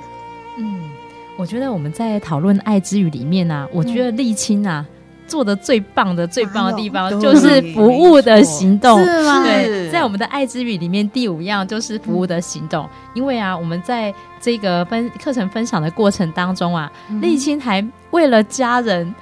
[0.58, 0.90] 嗯，
[1.36, 4.86] 我觉得我们在讨论爱之语里面呢、啊，我觉得沥青啊。
[4.88, 4.99] 嗯
[5.30, 9.44] 做的最棒的最棒的地方就是服务的行动，是吗？
[9.44, 12.84] 对，在我们的爱之语里面，第五样就是服务的行动。
[12.84, 16.90] 嗯、因为啊，我们在这个分课程分享的过程当中啊，
[17.20, 19.14] 丽、嗯、青还为了家人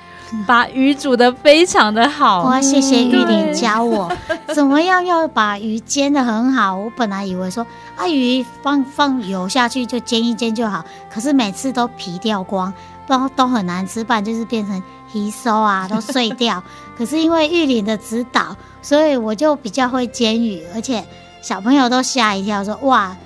[0.47, 2.45] 把鱼煮的非常的好。
[2.49, 4.11] 我要谢谢玉玲教我
[4.55, 6.74] 怎么样要把鱼煎的很好。
[6.74, 7.66] 我本来以为说
[7.97, 12.72] 啊，鱼放放油下去就煎一煎就好，可是每次都皮掉光，
[13.07, 14.83] 都都很难吃，不然就是变成。
[15.13, 16.63] 吸收啊，都碎掉。
[16.97, 21.05] 可是因为玉林的指导，所以我就比较会煎鱼，而且
[21.43, 23.17] 小朋友都吓一跳，说：“哇，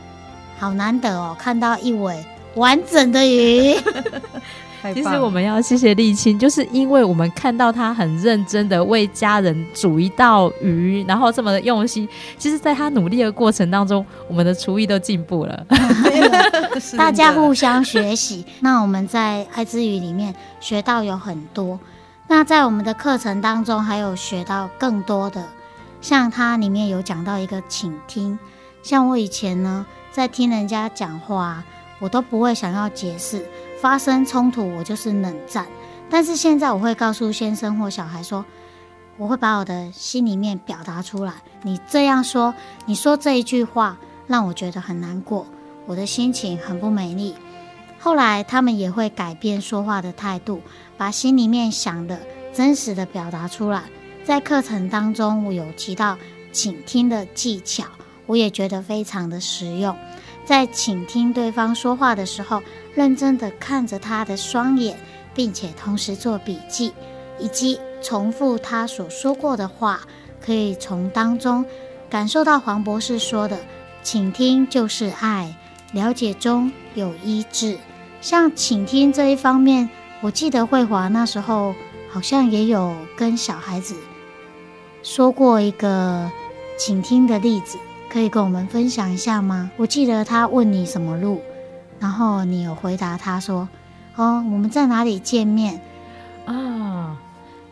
[0.58, 2.24] 好难得哦，看到一尾
[2.54, 3.74] 完整的鱼。
[4.94, 12.08] ”其实我们要谢谢丽青，就是因为我们看到他很认真的为家人煮一道鱼，然后这么的用心。
[12.36, 15.66] 其实，在他努力的过程当中，我们的厨艺都进步了。
[16.98, 18.44] 大家互相学习。
[18.60, 21.78] 那我们在爱之语里面学到有很多。
[22.26, 25.44] 那在我们的课程当中，还有学到更多的，
[26.00, 28.38] 像它里面有讲到一个倾听。
[28.82, 31.62] 像我以前呢，在听人家讲话。
[32.00, 33.46] 我都不会想要解释，
[33.82, 35.66] 发生冲突我就是冷战。
[36.08, 38.44] 但是现在我会告诉先生或小孩说，
[39.16, 41.32] 我会把我的心里面表达出来。
[41.62, 42.54] 你这样说，
[42.86, 45.44] 你说这一句话让我觉得很难过，
[45.84, 47.34] 我的心情很不美丽。
[47.98, 50.60] 后来他们也会改变说话的态度，
[50.96, 52.20] 把心里面想的
[52.52, 53.82] 真实的表达出来。
[54.22, 56.16] 在课程当中，我有提到
[56.52, 57.82] 倾听的技巧，
[58.26, 59.96] 我也觉得非常的实用。
[60.44, 62.62] 在倾听对方说话的时候，
[62.94, 64.98] 认真的看着他的双眼，
[65.34, 66.92] 并且同时做笔记，
[67.38, 70.00] 以及重复他所说过的话，
[70.44, 71.64] 可以从当中
[72.10, 73.58] 感受到黄博士说的
[74.02, 75.54] “倾听就是爱，
[75.92, 77.78] 了解中有医治”。
[78.20, 79.88] 像倾听这一方面，
[80.20, 81.74] 我记得慧华那时候
[82.10, 83.96] 好像也有跟小孩子。
[85.02, 86.30] 说过一个
[86.78, 87.78] 倾听的例子，
[88.12, 89.70] 可以跟我们分享一下吗？
[89.78, 91.40] 我记得他问你什么路，
[91.98, 93.66] 然后你有回答他说
[94.16, 95.80] ：“哦，我们在哪里见面？”
[96.44, 97.16] 啊，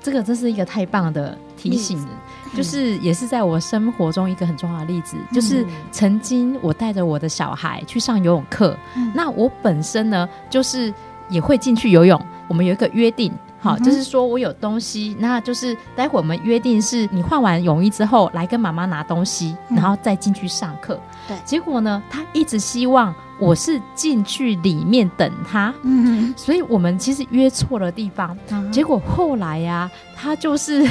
[0.01, 2.09] 这个真是一个太棒的提醒了，
[2.57, 10.91] 就是也是在我生活中一个很重要的例子，嗯、就是曾经我带着我的小孩去上游泳课，嗯、那我本身呢，就是
[11.29, 12.19] 也会进去游泳，
[12.49, 13.31] 我们有一个约定。
[13.61, 20.99] 好，就是说我有东西，那就是待会我们约定是你换完泳衣之后来跟妈妈拿东西，然后再进去上课。
[21.29, 25.73] 对，结果呢，他一直希望我是进去里面等他。
[25.83, 28.37] 嗯，所以我们其实约错了地方。
[28.73, 30.83] 结果后来呀，他就是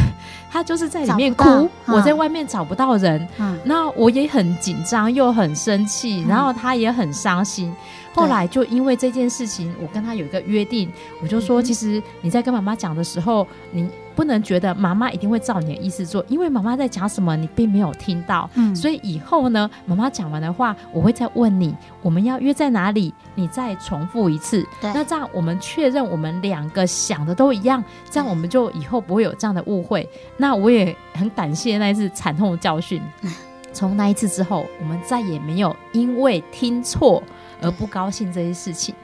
[0.51, 3.27] 他就是在里面哭，我在外面找不到人。
[3.37, 7.73] 嗯，那我也很紧张，又很生气，然后他也很伤心。
[8.13, 10.91] 后来就因为这件事情，我跟他有一个约定，
[11.21, 13.87] 我就说，其实你在跟妈妈讲的时候，你
[14.19, 18.49] 不能觉得妈妈一定会照你的意思做，因为妈妈在讲什么你并没有听到。
[18.55, 24.67] 嗯，所以以后呢，妈妈讲完的话，我会再问你，我们要约在哪里，你再重复一次。
[24.81, 30.05] 对，那这样我们确认我们两个想的都一样，这样我们就以后不会有这样的误会。
[30.35, 33.01] 那我也很感谢那一次惨痛的教训，
[33.71, 37.23] 从那一次之后，我们再也没有因为听错。
[37.61, 38.95] 而不高兴这些事情，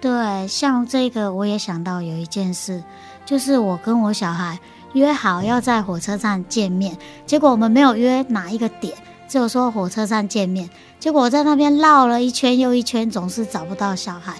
[0.00, 2.80] 对，像这个我也想到有一件事，
[3.24, 4.58] 就是我跟我小孩
[4.92, 6.96] 约好要在火车站见面，
[7.26, 8.94] 结果我们没有约哪一个点，
[9.28, 10.68] 只有说火车站见面，
[11.00, 14.34] 结果我在那边绕了一圈又一圈，总是找不到小孩。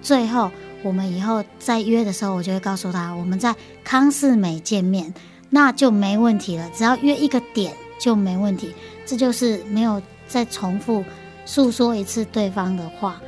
[0.00, 0.50] 最后
[0.82, 3.54] 我们以后再约的时候，我就会告诉他，我们在
[3.84, 5.12] 康世美见面，
[5.50, 8.72] 那就没问题了，只要约一个点就没问题。
[9.04, 11.04] 这就是没有再重复。
[11.44, 13.20] 诉说一次对方的话，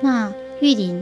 [0.00, 1.00] 那玉玲，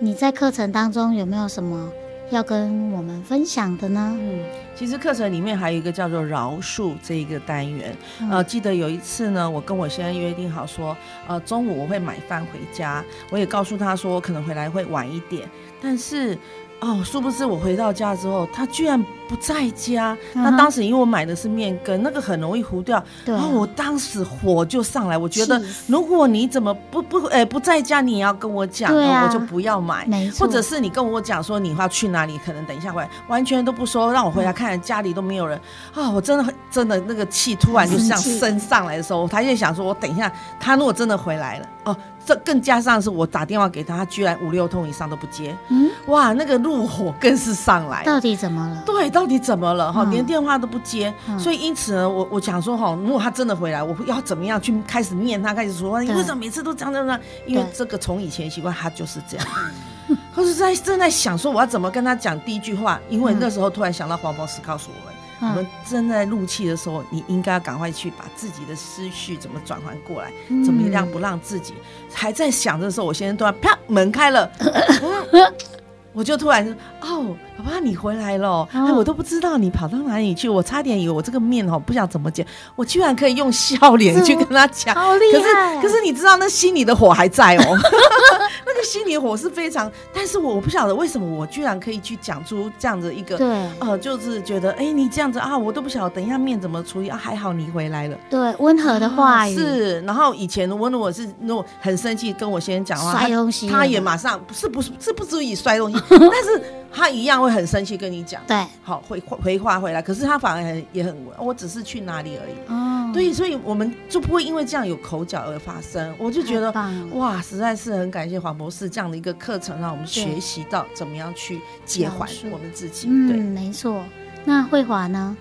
[0.00, 1.90] 你在课程当中有没有什么
[2.30, 4.16] 要跟我们分享的呢？
[4.20, 4.40] 嗯，
[4.74, 7.96] 其实课程里面还有一个叫做饶恕这一个单元。
[8.20, 10.96] 嗯、呃，记得有一次呢，我跟我先生约定好说，
[11.28, 15.48] 呃，中午我会买饭回家，我也告诉他说我可能回来会晚一点，
[15.80, 16.36] 但是。
[16.84, 20.14] 哦，殊不知我回到家之后，他居然不在家。
[20.34, 20.58] 那、uh.
[20.58, 23.02] 当时因为我买的是面羹，那个很容易糊掉。
[23.24, 23.34] 对。
[23.34, 30.06] 然后我当时火就上来，我觉得如果你怎么不不哎不在家，你也要跟我讲，我就不要买。
[30.38, 35.56] 或者是你跟我讲说你要去哪里，可能等一下回来，完全都不说，让我回来看家里都没有人。
[35.94, 40.30] 啊、哦，我真的很真的那个气突然就这样升上来的时候，他就想说我等一下，
[40.60, 41.96] 他如果真的回来了，哦。
[42.26, 45.56] 这更加上是我打电话给他，他居然五六通以上都不接。
[45.68, 48.02] 嗯，哇，那个怒火更是上来。
[48.04, 48.82] 到底怎么了？
[48.86, 49.92] 对，到底怎么了？
[49.92, 51.12] 哈、嗯，连电话都不接。
[51.28, 57.20] 嗯、所以因此呢，我我想说哈，如果他真的回来，我要怎么样去开始念他，开始说，你为什么每次都这样这样？
[57.46, 59.46] 因为这个从以前习惯，他就是这样。
[60.34, 65.13] 他是在正在想说我要怎么跟他讲第一句话，因为那时候突然想到黄博士告诉我们。
[65.40, 70.32] 我们正在怒气的时候，你应该要赶快去把自己的思绪怎么转换过来，
[70.64, 71.74] 怎么样不让自己
[72.12, 74.50] 还在想的时候，我先生突然啪门开了。
[76.14, 78.48] 我就突然说：“哦，爸爸，你回来了！
[78.48, 82.44] 哦、哎，我都不知道你跑到哪里去，我差点以为我这个面哦，不晓得怎么讲，
[82.74, 85.76] 我居然可以用笑脸去跟他讲，好厉害！
[85.76, 87.78] 可是，可是你知道，那心里的火还在哦，
[88.66, 89.90] 那个心里火是非常……
[90.12, 93.46] 但是我不晓得为什么我居然可以去讲出这样的一个，对，
[93.78, 97.16] 呃，就是觉得，哎，你这样子啊，我都不晓得，等一下面怎么处理啊？
[97.16, 100.00] 还好你回来了，对，温和的话语、啊、是。
[100.00, 105.96] 然后以前我如果是那种很生气跟我先生讲话，摔东西他，他也马上不是不是是不足以摔东西。
[106.10, 106.62] ”但是
[106.94, 116.14] 他一样会很生气跟你讲，对，好回回话回来，可是他反而很也很，我只是去哪里而已，哦，对，所以我们就不会因为这样有口角而发生。
[116.18, 116.72] 我就觉得
[117.12, 123.08] 哇，实在是很感谢黄博士这样的一个课程，让我们学习到怎么样去解缓我们自己。
[123.10, 124.04] 嗯，没错。
[124.44, 125.36] 那慧华呢？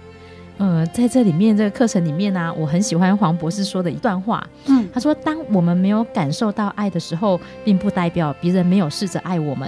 [0.59, 4.47] 呃，在这里面这个课程里面呢、啊，我很喜欢黄博士说的一段话。
[4.67, 9.67] 嗯，他说：“当我们没有感受到爱的时候，并不代表别人没有试着爱我们；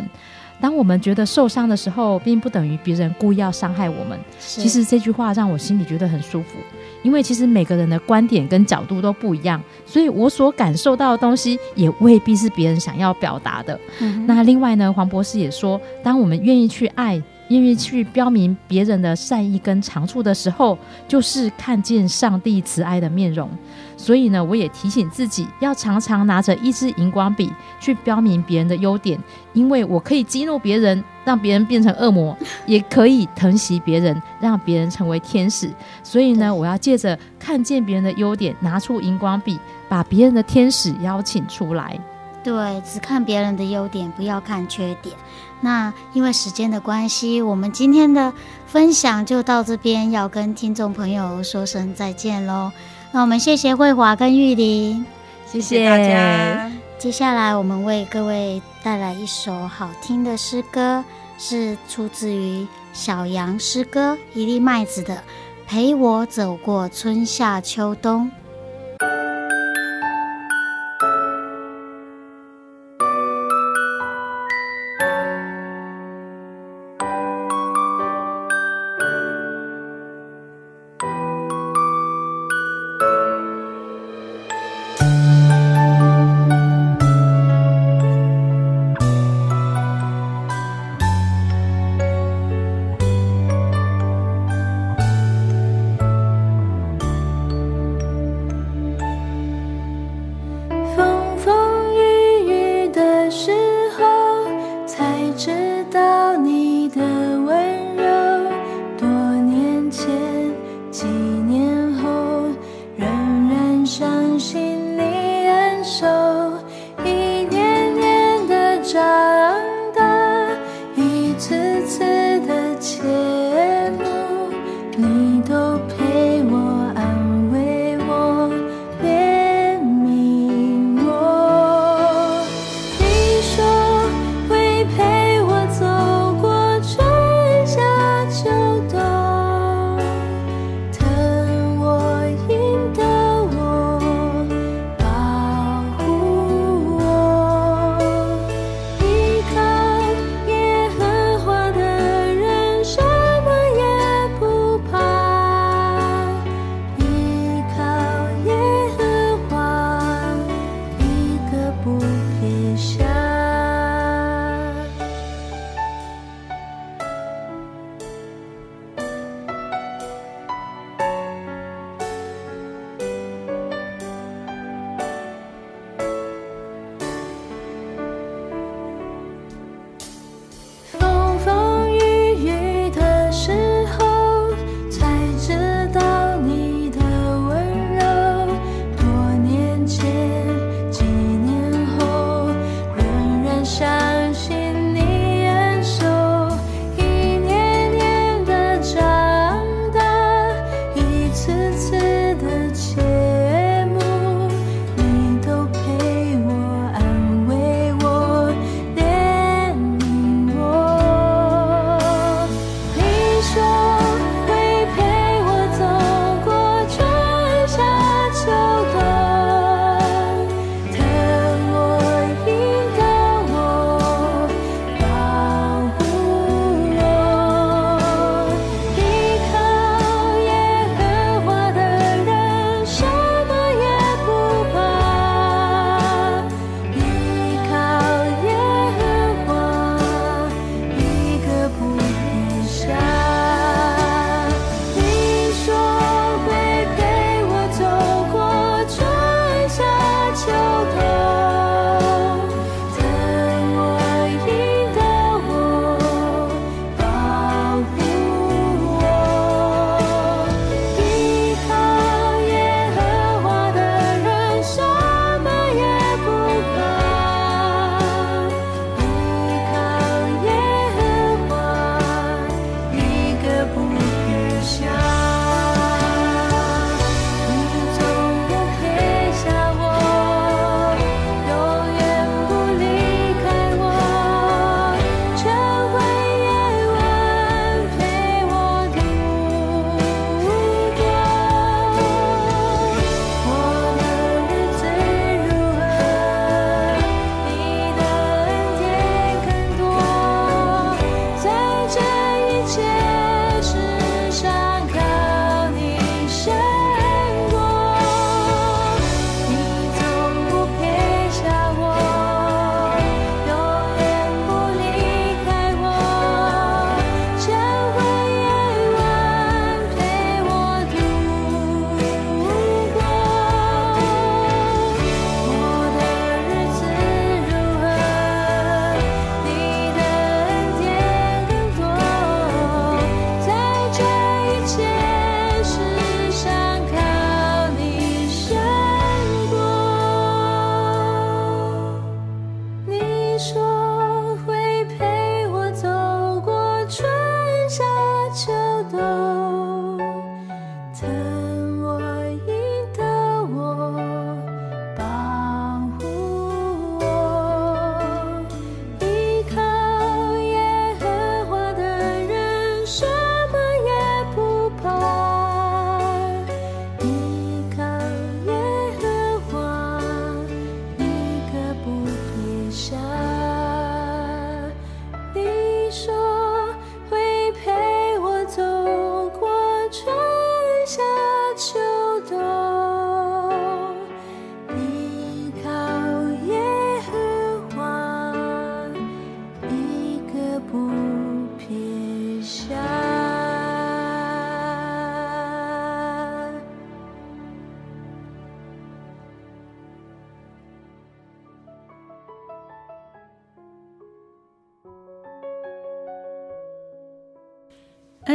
[0.62, 6.58] 当我们觉得受伤的时候，并不等于别人故意要伤害我们。”其实这句话让我心里觉得很舒服，
[7.04, 13.80] 因为其实每个人的观点跟角度都不一样，所以我所感受到的东西也未必是别人想要表达的。
[14.00, 17.22] 嗯、那另外呢，黄博士也说，当我们愿意去爱。
[17.50, 20.78] 愿意去标明别人的善意跟长处的时候，
[21.08, 23.50] 就是看见上帝慈爱的面容。
[23.98, 29.20] 所以呢，我也提醒自己，要常常拿着一支荧光笔去标明别人的优点，
[29.54, 32.36] 因为我可以激怒别人，让别人变成恶魔；
[32.66, 35.70] 也可以疼惜别人，让别人成为天使。
[36.04, 41.98] 所以呢，我要借着看见别人的优点，拿出荧光笔，把别人的天使邀请出来。
[42.46, 45.16] 对，只看别人的优点，不要看缺点。
[45.62, 48.32] 那因为时间的关系，我们今天的
[48.68, 52.72] 分享就到这边，要跟听众朋友说声再见喽。
[53.12, 55.04] 那我们谢谢慧华跟玉玲，
[55.48, 56.72] 谢谢大家。
[57.00, 61.04] 接下来我们为各位带来一首好听的诗歌，
[61.40, 65.16] 是出自于小羊诗歌一粒麦子的
[65.66, 68.28] 《陪我走过春夏秋冬》。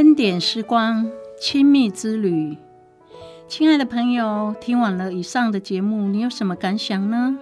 [0.00, 1.06] 恩典时光，
[1.38, 2.56] 亲密之旅。
[3.46, 7.36] 亲爱的朋友，听完了以上的节目，你有什么感想呢？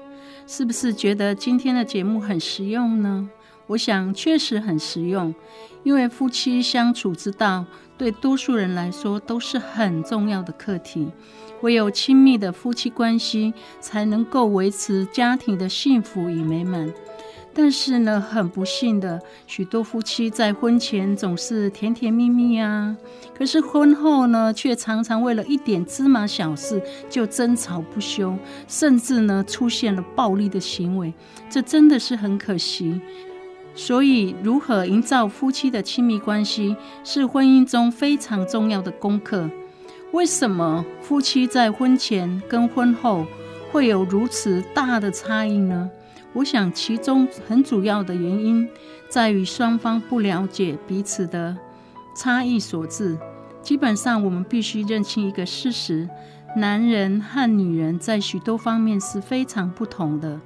[0.45, 3.31] 是不是觉得今天的节目很实用呢？
[3.69, 5.33] 我想确实很实用，
[5.85, 7.65] 因为夫妻相处之道，
[7.97, 11.13] 对多数人来说都是很重要的课题。
[11.61, 16.93] 唯有亲密的夫妻关系，才能够维持家庭的幸福与美满。
[17.61, 22.97] 但是呢，很不幸的，许多夫妻在婚前总是甜甜蜜蜜啊，
[23.37, 26.81] 可是婚后呢，却常常为了一点芝麻小事
[27.11, 28.33] 就争吵不休，
[28.69, 31.13] 甚至呢，出现了暴力的行为，
[31.51, 33.01] 这真的是很可惜。
[33.75, 39.51] 所以，如何营造夫妻的亲密关系，是婚姻中非常重要的功课。
[40.13, 43.27] 为什么夫妻在婚前跟婚后
[43.73, 45.91] 会有如此大的差异呢？
[46.35, 48.69] 我想，其中很主要的原因
[49.09, 51.57] 在于双方不了解彼此的
[52.15, 53.19] 差异所致。
[53.63, 56.09] 基本上，我们必须认清一个事实：
[56.57, 60.41] 男人和女人在许多方面是非常不同的。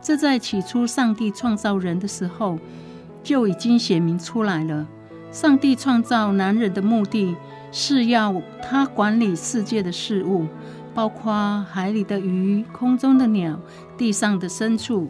[0.00, 2.58] 这在起初上帝创造人的时候
[3.22, 4.86] 就已经写明出来了。
[5.30, 7.36] 上帝创造男人的目的
[7.70, 10.46] 是要他管理世界的事物。
[10.98, 13.56] 包括海里的鱼、空中的鸟、
[13.96, 15.08] 地上的牲畜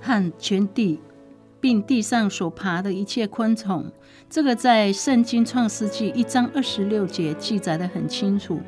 [0.00, 0.98] 和全地，
[1.60, 3.92] 并地上所爬的一切昆虫。
[4.28, 8.60] 这个在圣经创世纪一章二十六节记载得很清楚。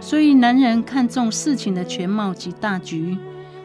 [0.00, 3.18] 所以，男人看重事情的全貌及大局，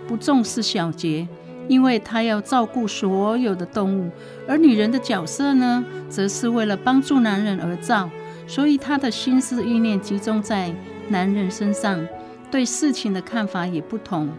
[0.08, 1.28] 不重视小节，
[1.68, 4.10] 因为他要照顾所有的动物；
[4.48, 8.10] 而女人的角色呢，则是为了帮助男人而造，
[8.48, 10.74] 所以她的心思意念集中在。
[11.10, 12.08] 男人身上
[12.50, 14.30] 对事情的看法也不同，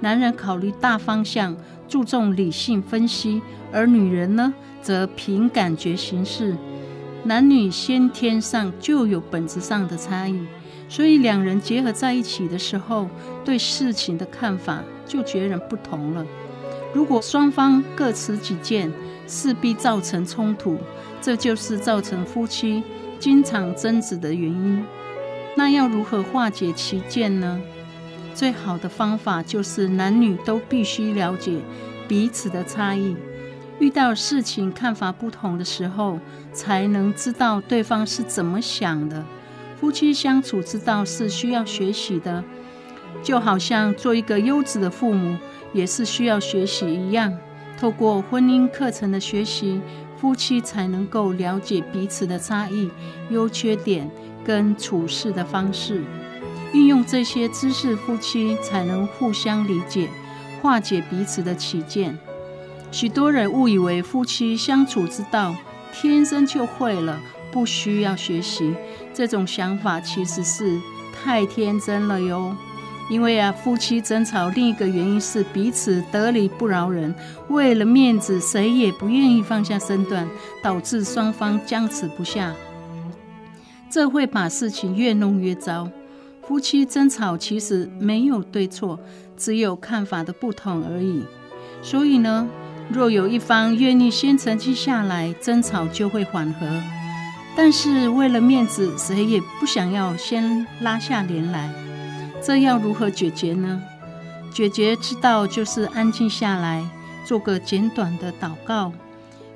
[0.00, 1.56] 男人考虑大方向，
[1.88, 6.56] 注重理性分析，而女人呢，则凭感觉行事。
[7.24, 10.40] 男女先天上就有本质上的差异，
[10.88, 13.08] 所以两人结合在一起的时候，
[13.44, 16.24] 对事情的看法就截然不同了。
[16.94, 18.90] 如果双方各持己见，
[19.28, 20.78] 势必造成冲突，
[21.20, 22.82] 这就是造成夫妻
[23.18, 24.84] 经常争执的原因。
[25.56, 27.60] 那要如何化解其见呢？
[28.32, 31.60] 最好的方法就是男女都必须了解
[32.08, 33.16] 彼此的差异，
[33.78, 36.18] 遇到事情看法不同的时候，
[36.52, 39.24] 才能知道对方是怎么想的。
[39.78, 42.44] 夫妻相处之道是需要学习的，
[43.22, 45.36] 就好像做一个优质的父母
[45.72, 47.36] 也是需要学习一样。
[47.78, 49.80] 透过婚姻课程的学习，
[50.16, 52.90] 夫妻才能够了解彼此的差异、
[53.30, 54.10] 优缺点。
[54.44, 56.02] 跟处事的方式，
[56.72, 60.08] 运用这些知识，夫妻才能互相理解，
[60.60, 62.18] 化解彼此的起见。
[62.90, 65.54] 许多人误以为夫妻相处之道
[65.92, 67.20] 天生就会了，
[67.52, 68.74] 不需要学习。
[69.14, 70.80] 这种想法其实是
[71.12, 72.56] 太天真了哟。
[73.08, 77.12] 因为啊，夫妻争吵另一个原因是彼此得理不饶人，
[77.48, 80.28] 为了面子，谁也不愿意放下身段，
[80.62, 82.54] 导致双方僵持不下。
[83.90, 85.90] 这会把事情越弄越糟。
[86.46, 88.98] 夫妻争吵其实没有对错，
[89.36, 91.22] 只有看法的不同而已。
[91.82, 92.48] 所以呢，
[92.90, 96.66] 若有一方愿意先沉静下来，争吵就会缓和。
[97.56, 101.70] 但是为了面子，谁也不想要先拉下脸来。
[102.42, 103.82] 这要如何解决呢？
[104.52, 106.84] 解决之道就是安静下来，
[107.24, 108.92] 做个简短的祷告。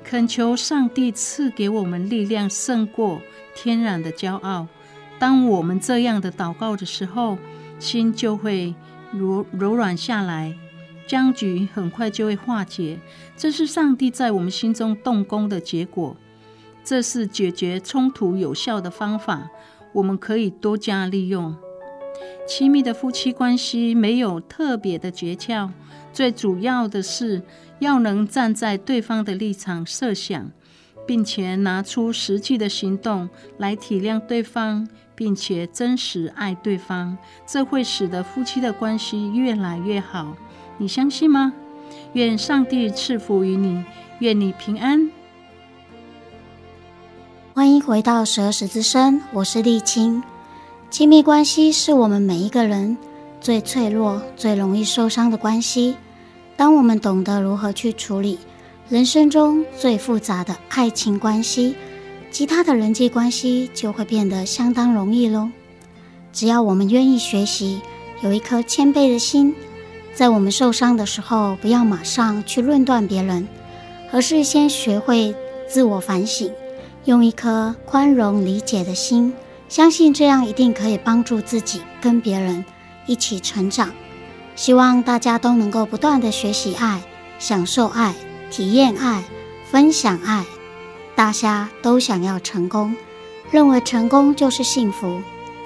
[0.03, 3.21] 恳求上帝赐给我们力量，胜过
[3.55, 4.67] 天然的骄傲。
[5.17, 7.37] 当我们这样的祷告的时候，
[7.79, 8.75] 心就会
[9.11, 10.53] 柔柔软下来，
[11.07, 12.99] 僵局很快就会化解。
[13.37, 16.15] 这是上帝在我们心中动工的结果。
[16.83, 19.49] 这是解决冲突有效的方法，
[19.93, 21.55] 我们可以多加利用。
[22.47, 25.69] 亲密的夫妻关系没有特别的诀窍，
[26.13, 27.41] 最主要的是
[27.79, 30.51] 要能站在对方的立场设想，
[31.05, 34.87] 并且拿出实际的行动来体谅对方。
[35.17, 40.35] 并且真实爱对方，这会使得夫妻的关系越来越好。
[40.77, 41.53] 你相信吗？
[42.11, 43.81] 愿上帝赐福于你，
[44.19, 45.09] 愿你平安。
[47.53, 50.21] 欢迎回到十二时之声，我是丽青。
[50.89, 52.97] 亲密关系是我们每一个人
[53.39, 55.95] 最脆弱、最容易受伤的关系。
[56.57, 58.39] 当我们懂得如何去处理
[58.87, 61.75] 人生中最复杂的爱情关系，
[62.29, 65.49] 其他的人际关系就会变得相当容易喽。
[66.31, 67.81] 只要我们愿意学习，
[68.21, 69.55] 有一颗谦卑的心，
[70.13, 73.47] 在我们受伤的时候，不要马上去论断别人，
[74.11, 75.33] 而是先学会
[75.67, 76.51] 自我反省，
[77.05, 79.33] 用一颗宽容理解的心，
[79.67, 82.63] 相信这样一定可以帮助自己跟别人
[83.07, 83.91] 一起成长。
[84.55, 87.01] 希望大家都能够不断地学习爱，
[87.39, 88.13] 享受爱，
[88.49, 89.23] 体验爱，
[89.69, 90.45] 分享爱。
[91.15, 92.95] 大家都想要成功，
[93.51, 95.21] 认为成功就是幸福。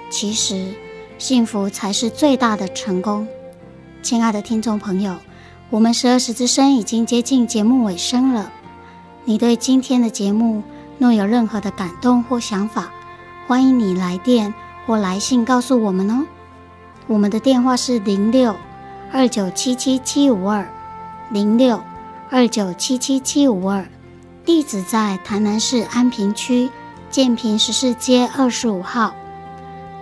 [0.09, 0.73] 其实，
[1.17, 3.27] 幸福才是最大的成功。
[4.01, 5.15] 亲爱的听众朋友，
[5.69, 8.51] 我们十二时之声已经接近节目尾声了。
[9.25, 10.63] 你对今天的节目
[10.97, 12.91] 若有任何的感动或想法，
[13.47, 14.53] 欢迎你来电
[14.85, 16.25] 或来信告诉我们哦。
[17.07, 18.55] 我们的电话是零六
[19.11, 20.67] 二九七七七五二
[21.31, 21.81] 零六
[22.31, 23.83] 二九七七七五二。
[24.45, 26.69] 地址在台南市安平区
[27.09, 29.15] 建平十四街二十五号。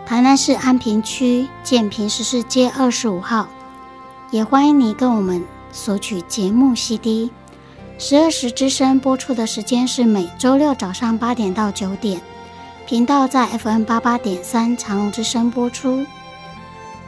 [0.05, 3.47] 台南市安平区建平十四街二十五号，
[4.30, 7.32] 也欢迎你跟我们索取节目 CD。
[7.97, 12.21] 十二时之声播出的时间是每周六早上八点到九点，
[12.86, 16.05] 频道在 FM 八八点三长隆之声播出。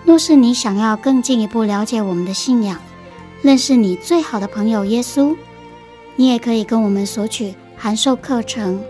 [0.06, 2.80] 若是你想要更进一步了解我们的信仰，
[3.42, 5.36] 认识你最好的朋友耶稣。
[6.16, 8.84] 你也可以跟我们索取函授课程，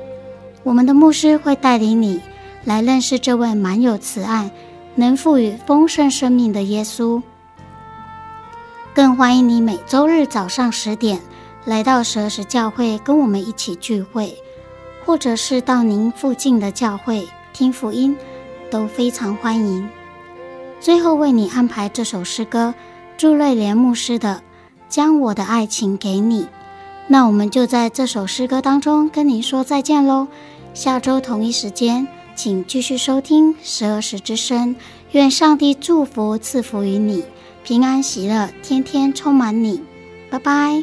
[0.64, 2.20] 我们的牧师会带领你
[2.66, 4.50] 来认识这位满有慈爱、
[4.96, 7.22] 能赋予丰盛生命的耶稣。
[8.96, 11.22] 更欢迎你每周日早上十点
[11.66, 14.36] 来到蛇石教会跟我们一起聚会，
[15.06, 18.18] 或者是到您附近的教会听福音，
[18.72, 19.88] 都非常欢迎。
[20.80, 22.74] 最后为你安排这首诗歌，
[23.20, 24.42] 祝瑞莲牧师的
[24.88, 26.44] 《将我的爱情给你》。
[27.08, 30.30] 那我们就在这首诗歌当中跟您说再见喽。
[30.74, 34.74] 下周同一时间，请继续收听十二时之声。
[35.12, 37.26] 愿上帝祝福赐福于你，
[37.62, 39.84] 平安喜乐，天天充满你。
[40.32, 40.82] 拜拜。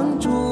[0.00, 0.49] 装住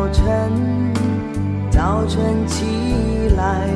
[0.00, 0.94] 早晨
[1.70, 2.64] 早晨起
[3.36, 3.68] 来